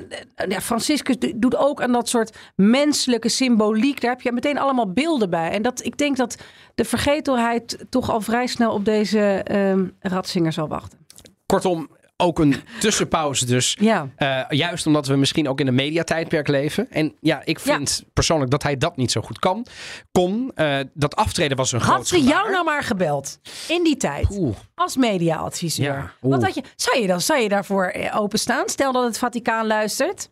[0.49, 4.01] ja, Franciscus do- doet ook aan dat soort menselijke symboliek.
[4.01, 5.51] Daar heb je meteen allemaal beelden bij.
[5.51, 6.37] En dat, ik denk dat
[6.75, 10.99] de vergetelheid toch al vrij snel op deze ehm Ratzinger zal wachten.
[11.47, 11.89] Kortom,
[12.21, 13.77] ook een tussenpauze dus.
[13.81, 14.09] Ja.
[14.17, 16.91] Eh, juist omdat we misschien ook in een mediatijdperk leven.
[16.91, 19.67] En ja, ik vind persoonlijk dat hij dat niet zo goed kan.
[20.13, 20.51] Kon.
[20.55, 24.27] Eh, dat aftreden was een groot Had ze jou nou maar gebeld in die tijd
[24.31, 24.57] Oeh.
[24.75, 25.85] als mediaadviseur?
[25.85, 28.69] Ja, Wat had je, zou, je dan, zou je daarvoor eh, openstaan?
[28.69, 30.31] Stel dat het Vaticaan luistert.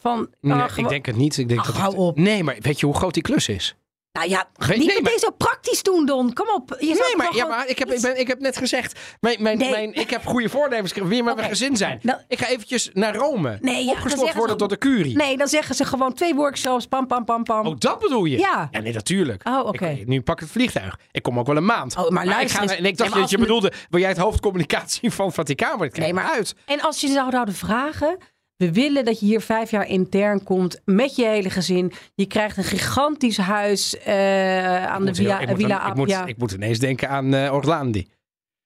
[0.00, 1.36] Van, Nee, ik denk het niet.
[1.38, 2.16] Ik denk Ach, dat hou het- op.
[2.18, 3.74] Nee, maar weet je hoe groot die klus is?
[4.12, 6.32] Nou ja, niet nee, meteen maar- zo praktisch doen, Don.
[6.32, 6.76] Kom op.
[6.78, 9.42] Je zou Nee, maar, ja, maar ik, heb, ik, ben, ik heb net gezegd, mijn,
[9.42, 9.70] mijn, Nee.
[9.70, 10.92] mijn, ik heb goede voornemens.
[10.92, 11.98] Wil weer met mijn gezin zijn.
[12.02, 13.58] Nou- ik ga eventjes naar Rome.
[13.60, 13.94] Nee, ja,
[14.34, 15.16] worden tot de curie.
[15.16, 16.86] Nee, dan zeggen ze gewoon twee workshops.
[16.86, 17.66] Pam, pam, pam, pam.
[17.66, 18.38] Oh, dat bedoel je?
[18.38, 18.68] Ja.
[18.70, 19.48] nee, natuurlijk.
[19.48, 20.02] Oh, oké.
[20.04, 20.98] Nu pak ik het vliegtuig.
[21.10, 21.96] Ik kom ook wel een maand.
[21.96, 22.76] Oh, maar ik, luister eens.
[22.76, 25.76] en ik dacht dat je bedoelde, wil jij het hoofdcommunicatie van Vaticaan?
[25.76, 26.54] Krijg Nee, maar- maar uit.
[26.64, 28.18] En als je ze zouden vragen.
[28.60, 31.92] We willen dat je hier vijf jaar intern komt met je hele gezin.
[32.14, 36.22] Je krijgt een gigantisch huis eh, aan de heel- Villa, ik, moet, Villa ik, moet,
[36.26, 38.08] ik moet ineens denken aan eh Orlandi.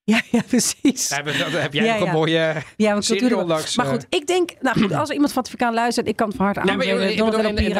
[0.06, 1.08] Ja, ja, precies.
[1.08, 2.12] Daar heb, jij Ja, nog een ja.
[2.12, 3.42] mooie Ja, een serie cultuur.
[3.42, 3.76] onlangs.
[3.76, 3.92] Maar eh.
[3.92, 6.36] goed, ik denk, nou goed, als er iemand van het Vaticaan luistert, ik kan het
[6.36, 7.00] van harte Nee, maar, bedoel,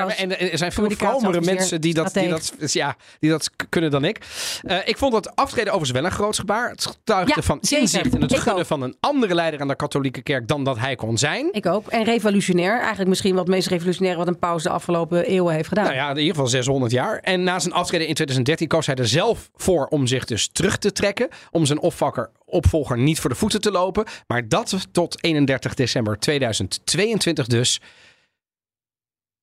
[0.09, 4.05] en, er zijn veel vromere mensen die dat, die, dat, ja, die dat kunnen dan
[4.05, 4.19] ik.
[4.63, 6.71] Eh, ik vond dat aftreden overigens wel een groot gebaar.
[6.71, 10.23] Het getuigde Ja, van inzicht en het gunnen van een andere leider aan de katholieke
[10.23, 11.49] kerk dan dat hij kon zijn.
[11.53, 11.89] Ik ook.
[11.89, 12.79] En revolutionair.
[12.79, 15.85] Eigenlijk misschien wel het meest revolutionaire wat een paus de afgelopen eeuwen heeft gedaan.
[15.85, 17.19] Nou ja, in ieder geval 600 jaar.
[17.19, 20.77] En na zijn aftreden in 2013 koos hij er zelf voor om zich dus terug
[20.77, 21.29] te trekken.
[21.51, 22.14] Om zijn opvakker,
[22.55, 24.05] opvolger niet voor de voeten te lopen.
[24.27, 27.81] Maar dat tot 31 december 2022 dus.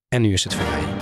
[0.08, 1.01] En nu is het voorbij.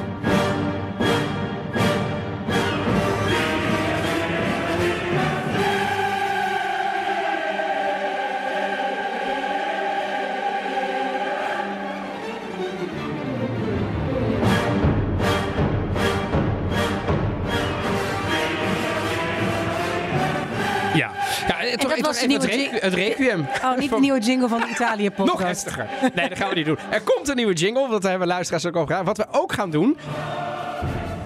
[22.32, 23.47] Het, nieuwe requ- het requiem.
[23.63, 25.39] Oh, niet de nieuwe jingle van de Italië-podcast.
[25.39, 25.88] Nog heftiger.
[26.15, 26.77] Nee, dat gaan we niet doen.
[26.89, 29.05] Er komt een nieuwe jingle, want daar hebben luisteraars ook over gedaan.
[29.05, 29.97] Wat we ook gaan doen.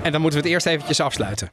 [0.02, 1.50] En dan moeten we het eerst eventjes afsluiten.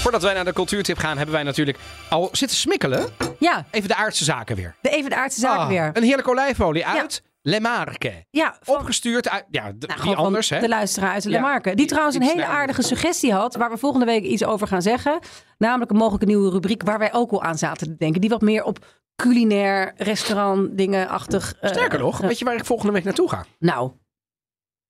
[0.00, 3.08] Voordat wij naar de cultuurtip gaan, hebben wij natuurlijk al zitten smikkelen.
[3.38, 4.74] Ja, Even de aardse zaken weer.
[4.80, 5.90] de even de aardse zaken Ah, weer.
[5.92, 8.26] Een heerlijke olijfolie uit Le Marque.
[8.30, 9.44] Ja, van, Opgestuurd uit...
[9.50, 10.60] Ja, d- nou, wie anders, hè?
[10.60, 11.58] de luisteraar uit de Ja.
[11.58, 14.82] Die die- trouwens een hele aardige suggestie had, waar we volgende week iets over gaan
[14.82, 15.18] zeggen.
[15.58, 18.20] Namelijk een mogelijke nieuwe rubriek waar wij ook al aan zaten te denken.
[18.20, 18.86] Die wat meer op
[19.16, 21.54] culinair, restaurant, dingen-achtig...
[21.60, 23.44] eh, Sterker nog, weet je waar ik volgende week naartoe ga?
[23.58, 23.90] Nou,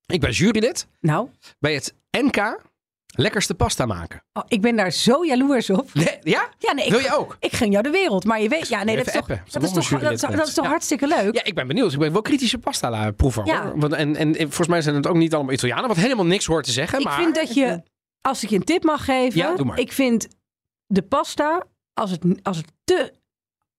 [0.06, 1.28] Ik ben jurylid nou.
[1.58, 2.60] bij het NK
[3.20, 4.22] Lekkerste Pasta maken.
[4.32, 5.94] Oh, ik ben daar zo jaloers op.
[5.94, 6.48] Nee, ja?
[6.58, 7.36] Ja, nee, ik, Wil je ook?
[7.40, 8.24] ik gun jou de wereld.
[8.24, 10.20] Maar je weet, ja, nee, dat is toch, dat is toch, een dat is, jurylid
[10.20, 10.70] dat is toch Ja.
[10.70, 11.34] hartstikke leuk?
[11.34, 11.92] Ja, ik ben benieuwd.
[11.92, 13.46] Ik ben wel kritische pasta proever.
[13.46, 13.62] Ja.
[13.62, 13.78] Hoor.
[13.80, 16.64] Want, en, en volgens mij zijn het ook niet allemaal Italianen, wat helemaal niks hoort
[16.64, 16.98] te zeggen.
[16.98, 17.16] Ik maar...
[17.16, 17.82] vind dat je,
[18.20, 19.78] als ik je een tip mag geven, Ja, doe maar.
[19.78, 20.28] ik vind
[20.86, 21.64] de pasta,
[21.94, 23.12] als het, als het te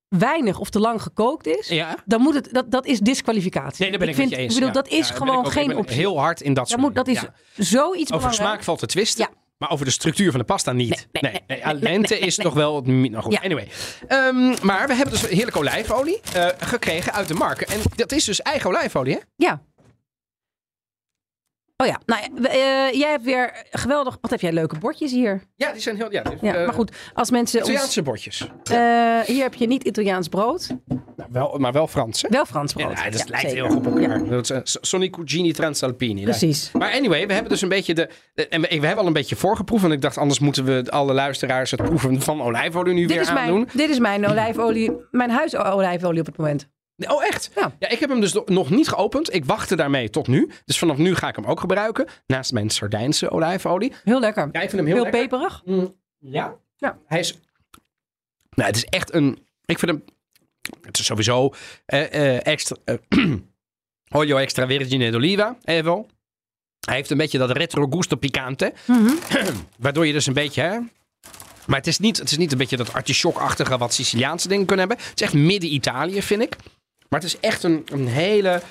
[0.10, 1.96] weinig of te lang gekookt is, Ja?
[2.06, 3.82] dan moet het, dat, dat is disqualificatie.
[3.82, 4.54] Nee, daar ben ik, vind, met je eens.
[4.56, 4.82] Ik bedoel, Ja.
[4.82, 5.96] dat is Ja, gewoon ook- geen ik ben optie.
[5.98, 7.24] Heel hard in dat soort moet, dat is
[7.58, 8.12] zoiets.
[8.12, 9.30] Over smaak valt te twisten.
[9.58, 11.08] Maar over de structuur van de pasta niet.
[11.12, 12.82] Nee, nee, is toch wel...
[12.82, 13.68] Nou goed, anyway.
[14.08, 17.66] Ehm, maar we hebben dus heerlijke olijfolie eh, gekregen uit de markt.
[17.74, 19.20] En dat is dus eigen olijfolie, hè?
[19.36, 19.62] Ja.
[21.84, 22.50] Oh ja, nou, ja,
[22.90, 24.18] eh, jij hebt weer geweldig.
[24.22, 25.44] Wat heb jij leuke bordjes hier?
[25.56, 26.12] Ja, die zijn heel...
[26.12, 27.60] Ja, Ja, eh, maar goed, als mensen.
[27.60, 28.48] Ons, Italiaanse bordjes.
[28.64, 30.68] eh, hier heb je niet Italiaans brood,
[31.16, 32.28] Nou, wel, maar wel Frans, hè?
[32.30, 32.98] wel Frans Ja, brood.
[32.98, 33.66] nou, dat Ja, lijkt zeker.
[33.66, 34.30] heel goed op Ja, elkaar.
[34.30, 36.24] Dat is, eh, Sonny Cugini Transalpini.
[36.24, 36.72] Precies.
[36.72, 38.10] Maar anyway, we hebben dus een beetje de...
[38.34, 39.84] de- en we, we hebben al een beetje voorgeproefd.
[39.84, 43.22] En ik dacht, anders moeten we alle luisteraars het proeven van olijfolie nu Dit weer
[43.22, 43.56] is, aandoen.
[43.56, 46.70] mijn, dit is mijn olijfolie, mijn huisolijfolie op het moment.
[47.08, 47.52] Oh, echt?
[47.56, 47.76] Ja.
[47.80, 49.34] Ja, ik heb hem dus nog niet geopend.
[49.34, 50.50] Ik wachtte daarmee tot nu.
[50.66, 52.08] Dus vanaf nu ga ik hem ook gebruiken.
[52.28, 53.94] Naast mijn Sardijnse olijfolie.
[54.04, 54.50] Heel lekker.
[54.52, 55.22] Ja, ik vind hem heel, Heel lekker.
[55.28, 55.64] peperig.
[56.20, 56.56] Ja?
[56.78, 56.98] Ja.
[57.06, 57.40] Hij is...
[58.50, 59.46] Nou, het is echt een...
[59.66, 60.04] Ik vind hem...
[60.82, 61.54] Het is sowieso
[61.86, 62.76] eh, eh, extra...
[62.86, 62.96] eh,
[64.18, 66.06] olio extra virgine d'oliva, even.
[66.86, 68.74] Hij heeft een beetje dat retro gusto picante.
[68.88, 69.14] Mhm.
[69.80, 70.62] Waardoor je dus een beetje...
[70.62, 70.80] Hè,
[71.66, 74.88] maar het is, niet, het is niet een beetje dat artichokachtige wat Siciliaanse dingen kunnen
[74.88, 75.06] hebben.
[75.06, 76.56] Het is echt midden-Italië, vind ik.
[77.10, 78.62] Maar het is echt een, een hele...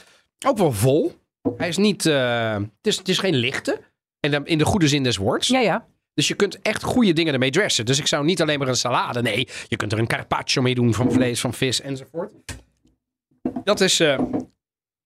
[0.46, 1.18] Ook wel vol.
[1.56, 2.06] Hij is niet...
[2.06, 3.80] eh, het, is, het is geen lichte.
[4.20, 5.48] En dan in de goede zin des woords.
[5.48, 5.86] Ja, ja.
[6.14, 7.86] Dus je kunt echt goede dingen ermee dressen.
[7.86, 9.22] Dus ik zou niet alleen maar een salade.
[9.22, 12.32] Nee, je kunt er een carpaccio mee doen van vlees, van vis enzovoort.
[13.64, 14.18] Dat is, eh,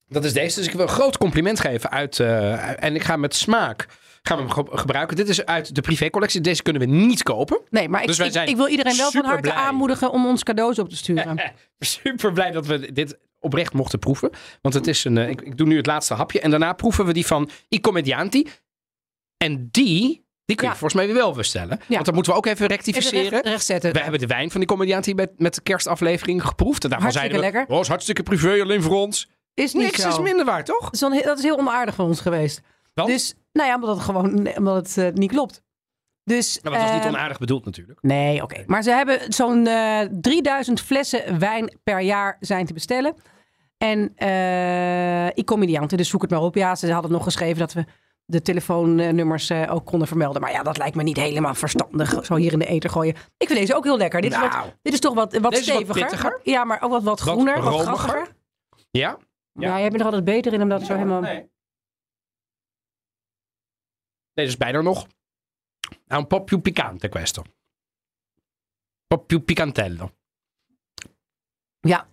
[0.09, 0.59] dat is deze.
[0.59, 2.21] Dus ik wil een groot compliment geven uit.
[2.21, 3.87] eh, en ik ga met smaak
[4.23, 5.17] gaan we hem ge- gebruiken.
[5.17, 6.41] Dit is uit de privécollectie.
[6.41, 7.61] Deze kunnen we niet kopen.
[7.71, 9.55] Nee, maar ik, Dus ik, wil iedereen wel van harte blij.
[9.55, 11.41] aanmoedigen om ons cadeaus op te sturen.
[11.79, 14.31] Super blij dat we dit oprecht mochten proeven.
[14.61, 15.19] Want het is een.
[15.19, 16.41] eh, ik, ik doe nu het laatste hapje.
[16.41, 18.49] En daarna proeven we die van I Commedianti.
[19.37, 20.21] En die.
[20.45, 20.79] Die kun je Ja.
[20.79, 21.81] volgens mij weer wel bestellen.
[21.89, 23.31] Want dan moeten we ook even rectificeren.
[23.31, 23.93] recht, rechtzetten.
[23.93, 26.85] We hebben de wijn van die comedianti met, met de kerstaflevering geproefd.
[26.85, 27.75] En daarvan Hartstikke zeiden we, lekker.
[27.77, 29.29] oh, is hartstikke privé, alleen voor ons.
[29.55, 30.09] Is niet Niks zo.
[30.09, 30.91] is minder waard, toch?
[30.91, 32.61] Dat is, dat heel onaardig van ons geweest.
[32.95, 33.09] Want?
[33.09, 35.63] Dus, nou ja, omdat het gewoon omdat het, eh, niet klopt.
[36.25, 37.99] Dus, Nou, dat was niet eh, onaardig bedoeld natuurlijk.
[38.03, 38.63] Nee, oké.
[38.67, 43.15] Maar ze hebben zo'n eh 3000 flessen wijn per jaar zijn te bestellen.
[43.79, 46.55] En eh ik comedianten, dus zoek het maar op.
[46.55, 47.85] Ja, ze hadden nog geschreven dat we
[48.25, 50.41] de telefoonnummers eh, ook konden vermelden.
[50.43, 52.25] Maar ja, dat lijkt me niet helemaal verstandig.
[52.25, 53.15] Zo hier in de eten gooien.
[53.37, 54.21] Ik vind deze ook heel lekker.
[54.21, 54.51] Dit, is, Nou.
[54.51, 56.03] wat, dit is toch wat, wat Deze is wat steviger.
[56.09, 56.41] pittiger.
[56.43, 57.97] ja, maar ook wat, wat Wat groener, wat romiger.
[57.97, 58.35] grappiger.
[58.91, 59.17] Ja?
[59.53, 59.79] Ja.
[59.79, 61.21] jij bent er altijd beter in om dat zo helemaal...
[61.21, 61.51] Nee.
[64.33, 65.07] Deze is bijna nog.
[66.07, 67.43] Nou, un po' più picante questo.
[67.43, 67.51] Un
[69.07, 70.13] po' più picantello.
[71.81, 72.09] Ja,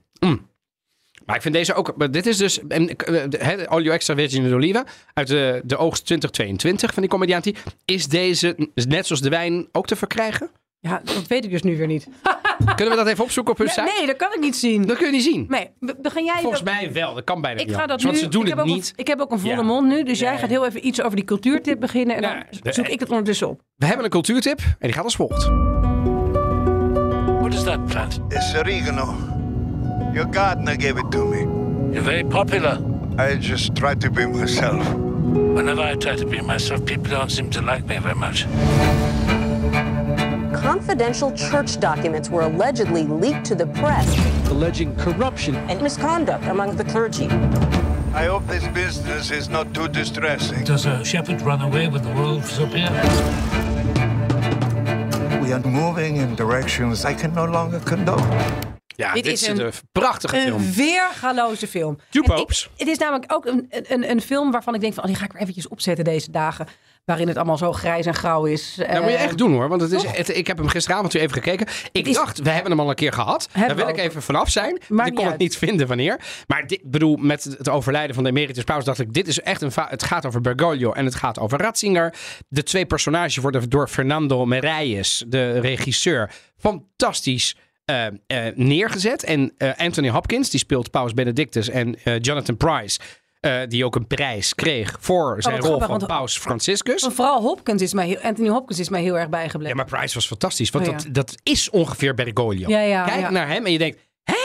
[1.30, 2.14] Maar ik vind deze ook.
[2.14, 2.68] Dit is dus.
[2.68, 4.86] Eh, olio extra virgine d'oliva.
[5.14, 7.56] Uit de, de oogst 2022 van die comedianti.
[7.86, 10.52] Is deze, net zoals de wijn, ook te verkrijgen?
[10.82, 12.08] Ja, dat weet ik dus nu weer niet.
[12.76, 13.94] Kunnen we dat even opzoeken op hun site?
[13.98, 14.86] nee, dat kan ik niet zien.
[14.86, 15.46] Dat kun je niet zien.
[15.50, 16.40] Nee, be- begin jij...
[16.42, 17.14] Volgens mij wel.
[17.14, 18.06] Dat kan bijna ik niet ga dat nu...
[18.06, 18.88] Want ze doen ik het heb ook niet.
[18.88, 19.62] Een, ik heb ook een volle Ja.
[19.62, 22.16] mond nu, dus jij gaat heel even iets over die cultuurtip beginnen.
[22.16, 23.62] En dan de- zoek ik het ondertussen op.
[23.76, 25.44] We hebben een cultuurtip en die gaat als volgt.
[27.40, 28.20] What is that plant?
[28.30, 29.16] It's oregano.
[30.14, 31.38] Your gardener gave it to me.
[31.92, 32.80] You're very popular.
[33.20, 34.94] I just try to be myself.
[35.54, 38.46] Whenever I try to be myself, people don't seem to like me very much.
[40.62, 44.08] Confidential church documents were allegedly leaked to the press
[44.50, 47.26] alleging corruption and misconduct among the clergy.
[48.16, 50.66] I hope this business is not too distressing.
[50.66, 52.90] Does a shepherd run away with the wolves up here?
[55.42, 58.24] We are moving in directions I can no longer condone.
[58.96, 60.74] Ja, Dit dit, is een- een prachtige Een film.
[60.76, 61.98] weergaloze film.
[62.78, 65.04] Het is namelijk ook een, een, een film waarvan ik denk van...
[65.04, 66.68] Oh, die ga ik weer eventjes opzetten deze dagen.
[67.10, 68.74] Waarin het allemaal zo grijs en grauw is.
[68.78, 69.68] Dat moet je Eh, echt doen hoor.
[69.70, 71.68] Want het is, het- ik heb hem gisteravond weer even gekeken.
[71.92, 73.50] Ik is- dacht, we hebben hem al een keer gehad.
[73.54, 74.82] Daar wil ik even vanaf zijn.
[74.88, 76.20] Maakt ik kon het niet vinden wanneer.
[76.48, 79.62] Maar dit, bedoel, met het overlijden van de emeritus paus dacht ik, dit is echt
[79.62, 79.72] een...
[79.76, 82.14] Het gaat over Bergoglio en het gaat over Ratzinger.
[82.48, 87.56] De twee personages worden door Fernando Meirelles, de regisseur, fantastisch
[87.86, 88.12] eh, eh,
[88.56, 89.24] neergezet.
[89.24, 91.70] En Anthony Hopkins, die speelt Paus Benedictus.
[91.70, 93.00] En Jonathan Price,
[93.40, 97.02] eh, die ook een prijs kreeg voor zijn wat rol grappig, van Paus Franciscus.
[97.02, 99.78] want vooral Hopkins is mij heel, Anthony Hopkins is mij heel erg bijgebleven.
[99.78, 100.70] Ja, maar Price was fantastisch.
[100.70, 100.98] Want Oh, ja.
[100.98, 102.70] dat, dat is ongeveer Bergoglio.
[102.70, 104.38] Ja, ja, Kijk naar hem en je denkt, hè?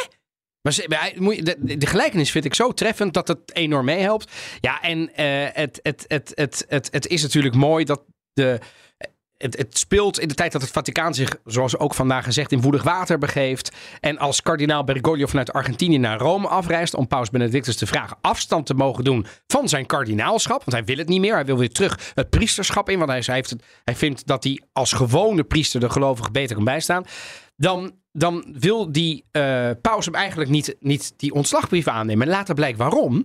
[0.62, 0.84] Maar
[1.16, 4.32] maar de, de gelijkenis vind ik zo treffend dat het enorm meehelpt.
[4.60, 8.58] Ja, en eh, het, het, het, het, het, het is natuurlijk mooi dat de...
[9.38, 12.60] Het, het speelt in de tijd dat het Vaticaan zich, zoals ook vandaag gezegd, in
[12.60, 13.76] woedig water begeeft.
[14.00, 18.66] En als kardinaal Bergoglio vanuit Argentinië naar Rome afreist om Paus Benedictus te vragen afstand
[18.66, 20.58] te mogen doen van zijn kardinaalschap.
[20.58, 21.34] Want hij wil het niet meer.
[21.34, 22.98] Hij wil weer terug het priesterschap in.
[22.98, 26.56] Want hij, hij, heeft het, hij vindt dat hij als gewone priester de gelovigen beter
[26.56, 27.04] kan bijstaan.
[27.56, 32.26] Dan, dan wil die eh, paus hem eigenlijk niet, niet die ontslagbrief aannemen.
[32.26, 33.24] En later blijkt waarom.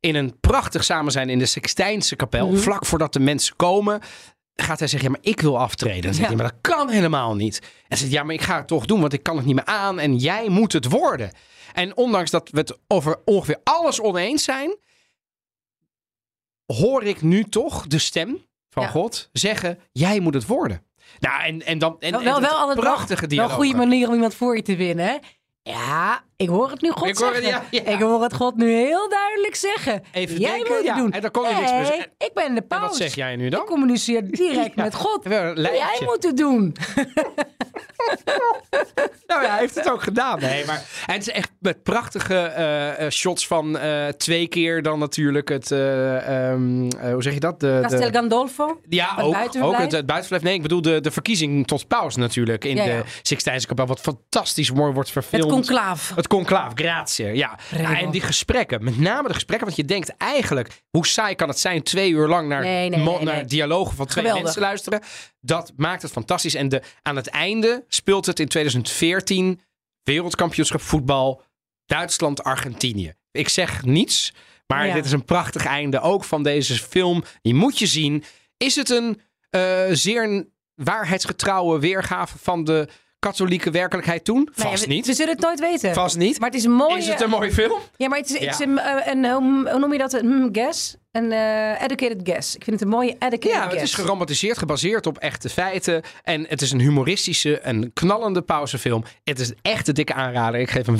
[0.00, 2.56] In een prachtig samen zijn in de Sixtijnse kapel, Mhm.
[2.56, 4.00] vlak voordat de mensen komen,
[4.60, 6.02] gaat hij zeggen: Ja, maar ik wil aftreden.
[6.02, 7.62] Dan zegt hij: Maar dat kan helemaal niet.
[7.88, 9.64] En zegt: Ja, maar ik ga het toch doen, want ik kan het niet meer
[9.64, 11.32] aan en jij moet het worden.
[11.72, 14.76] En ondanks dat we het over ongeveer alles oneens zijn,
[16.66, 18.88] hoor ik nu toch de stem van Ja.
[18.88, 20.82] God zeggen: Jij moet het worden.
[21.18, 21.96] Nou, en, en dan.
[22.00, 23.50] En, wel, en wel, wel prachtige dialoog.
[23.50, 25.06] wel een goede manier om iemand voor je te winnen.
[25.06, 25.16] Hè?
[25.62, 27.64] Ja, ik hoor het nu God Ik hoor het, zeggen.
[27.70, 27.90] ja, ja.
[27.90, 30.02] Ik hoor het God nu heel duidelijk zeggen.
[30.12, 31.12] Even Jij denken, moet het ja, doen.
[31.12, 32.10] en dan kon je niks meer Nee, zeggen.
[32.18, 32.80] ik ben de En paus.
[32.80, 33.60] wat zeg jij nu dan?
[33.60, 35.20] Ik communiceer direct met God.
[35.24, 36.74] Jij moet het doen.
[39.26, 40.38] Nou ja, hij heeft het ook gedaan.
[40.40, 44.82] Nee, maar en het is echt met prachtige eh, eh, shots van eh, twee keer
[44.82, 47.60] dan natuurlijk het, eh, ehm, eh, hoe zeg je dat?
[47.60, 48.80] De, de- Castel Gandolfo.
[48.88, 49.24] ja, het
[49.62, 50.42] ook, het, het buitenverblijf.
[50.42, 53.86] Nee, ik bedoel de, de verkiezing tot paus natuurlijk in de Sixtijnse kapel.
[53.86, 55.52] Wat fantastisch mooi wordt Het verfilmd.
[55.52, 56.12] conclaaf.
[56.14, 57.26] Het conclaaf, grazie.
[57.26, 57.58] Ja.
[57.70, 61.58] En die gesprekken, met name de gesprekken, want je denkt eigenlijk, hoe saai kan het
[61.58, 64.44] zijn twee uur lang naar, Nee, nee, mo- nee, naar dialogen van twee Geweldig.
[64.44, 65.00] mensen luisteren.
[65.40, 66.54] Dat maakt het fantastisch.
[66.54, 69.60] En de, aan het einde speelt het in 2014
[70.02, 71.42] wereldkampioenschap voetbal
[71.86, 73.14] Duitsland-Argentinië.
[73.30, 74.32] Ik zeg niets,
[74.66, 74.94] maar Ja.
[74.94, 77.24] dit is een prachtig einde ook van deze film.
[77.42, 78.24] Die moet je zien.
[78.56, 79.20] Is het een
[79.50, 82.88] eh, zeer waarheidsgetrouwe weergave van de
[83.20, 84.48] katholieke werkelijkheid toen?
[84.54, 85.06] Nee, Vast we, niet.
[85.06, 85.94] We zullen het nooit weten.
[85.94, 86.40] Vast niet.
[86.40, 86.96] Maar het is een mooie...
[86.98, 87.78] Is het een mooie film?
[87.96, 88.64] Ja, maar het is, het is Ja.
[88.66, 89.24] een, eh, een,
[89.70, 90.12] hoe noem je dat?
[90.12, 90.96] Een hmm, guess?
[91.10, 92.54] Een eh, educated guess.
[92.56, 93.74] Ik vind het een mooie educated Ja, guess.
[93.74, 96.02] het is geromantiseerd, gebaseerd op echte feiten.
[96.22, 99.04] En het is een humoristische en knallende pauzefilm.
[99.24, 100.60] Het is een echte dikke aanrader.
[100.60, 100.98] Ik geef hem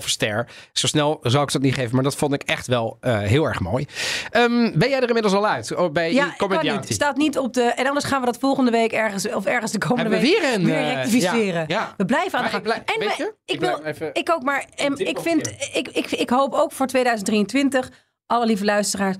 [0.00, 0.48] 4,5 ster.
[0.72, 3.44] Zo snel zou ik dat niet geven, maar dat vond ik echt wel eh, heel
[3.44, 3.86] erg mooi.
[4.30, 5.74] Ehm, ben jij er inmiddels al uit?
[5.76, 6.92] Oh, bij Ja, ik niet.
[6.92, 7.62] staat niet op de...
[7.62, 9.28] En anders gaan we dat volgende week ergens...
[9.32, 11.52] Of ergens de komende Hebben week weer een, eh, rectificeren.
[11.52, 11.94] ja, ja.
[11.96, 12.64] We blijven aan de gang.
[12.66, 14.64] En we- ik, ik wil, even- ik ook maar...
[14.76, 17.90] Dit ik, vind, een ik, ik, ik hoop ook voor 2023,
[18.26, 19.16] alle lieve luisteraars...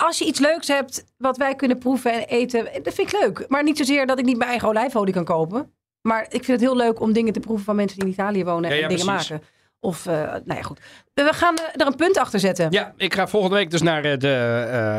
[0.00, 3.44] Als je iets leuks hebt wat wij kunnen proeven en eten, dat vind ik leuk.
[3.48, 5.72] Maar niet zozeer dat ik niet mijn eigen olijfolie kan kopen.
[6.00, 8.44] Maar ik vind het heel leuk om dingen te proeven van mensen die in Italië
[8.44, 9.30] wonen Ja, en ja, dingen precies.
[9.30, 9.46] maken.
[9.82, 10.80] Of, eh, nou ja, goed.
[11.14, 12.66] We gaan eh, er een punt achter zetten.
[12.70, 14.26] Ja, ik ga volgende week dus naar eh, de,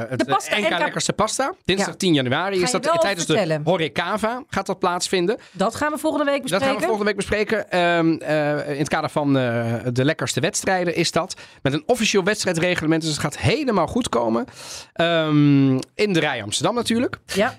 [0.10, 1.54] het De pasta NK NK Lekkerste Pasta.
[1.66, 1.96] Dinsdag Ja.
[1.96, 3.64] 10 januari Ga is dat tijdens vertellen.
[3.64, 5.38] de Horecava gaat dat plaatsvinden.
[5.52, 6.68] Dat gaan we volgende week Dat bespreken.
[6.68, 7.70] gaan we volgende week bespreken.
[7.70, 11.34] Ehm, eh, in het kader van de lekkerste wedstrijden is dat.
[11.62, 13.02] Met een officieel wedstrijdreglement.
[13.02, 14.46] Dus het gaat helemaal goed komen.
[14.94, 17.18] Ehm, in de Rij Amsterdam natuurlijk.
[17.26, 17.58] Ja.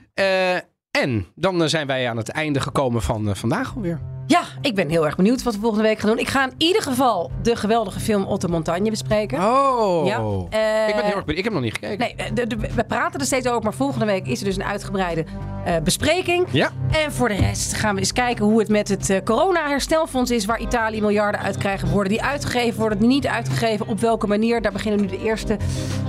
[0.90, 4.11] En dan zijn wij aan het einde gekomen van vandaag alweer.
[4.26, 6.18] Ja, ik ben heel erg benieuwd wat we volgende week gaan doen.
[6.18, 9.38] Ik ga in ieder geval de geweldige film Otto Montagne bespreken.
[9.38, 10.06] Oh.
[10.06, 10.16] Ja,
[10.50, 11.38] eh, ik ben heel erg benieuwd.
[11.38, 11.98] Ik heb nog niet gekeken.
[11.98, 14.64] Nee, de- de- we praten er steeds over, maar volgende week is er dus een
[14.64, 15.24] uitgebreide
[15.64, 16.46] eh, bespreking.
[16.50, 16.70] Ja.
[17.04, 20.44] En voor de rest gaan we eens kijken hoe het met het eh, corona-herstelfonds is.
[20.44, 21.90] Waar Italië miljarden uitkrijgt.
[21.90, 23.86] Worden die uitgegeven, worden die niet uitgegeven?
[23.86, 24.62] Op welke manier?
[24.62, 25.56] Daar beginnen nu de eerste,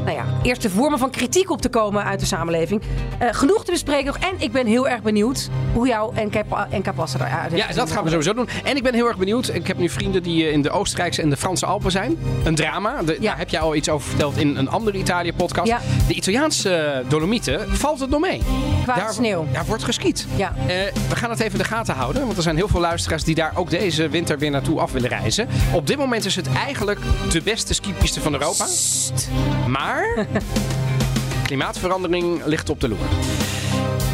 [0.05, 2.81] nou ja, eerste vormen van kritiek op te komen uit de samenleving.
[3.19, 4.17] Eh, genoeg te bespreken nog.
[4.17, 8.09] En ik ben heel erg benieuwd hoe jouw NK Passen eruit Ja, dat gaan we
[8.09, 8.47] sowieso doen.
[8.63, 9.47] En ik ben heel erg benieuwd.
[9.53, 12.17] Ik heb nu vrienden die in de Oostenrijkse en de Franse Alpen zijn.
[12.43, 13.01] Een drama.
[13.03, 15.67] De- Daar heb jij al iets over verteld in een andere Italië-podcast.
[15.67, 15.79] Ja.
[16.07, 18.41] De Italiaanse Dolomieten valt het nog mee.
[18.83, 19.42] Qua daar, sneeuw.
[19.51, 20.27] Daar wordt geskiet.
[20.35, 20.53] Ja.
[20.57, 20.65] Eh,
[21.09, 22.25] we gaan het even in de gaten houden.
[22.25, 25.09] Want er zijn heel veel luisteraars die daar ook deze winter weer naartoe af willen
[25.09, 25.47] reizen.
[25.73, 26.99] Op dit moment is het eigenlijk
[27.31, 28.65] de beste skipiste van Europa.
[29.67, 30.27] Maar
[31.47, 33.07] klimaatverandering ligt op de loer.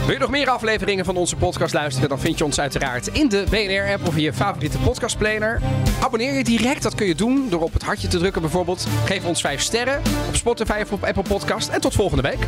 [0.10, 2.10] Wil je nog meer afleveringen van onze podcast luisteren?
[2.10, 5.62] Dan vind je ons uiteraard in de BNR-app of in je favoriete podcastplayer.
[6.02, 8.88] Abonneer je direct, dat kun je doen door op het hartje te drukken bijvoorbeeld.
[9.06, 11.70] Geef ons 5 sterren op Spotify of op Apple Podcast.
[11.70, 12.48] En tot volgende week.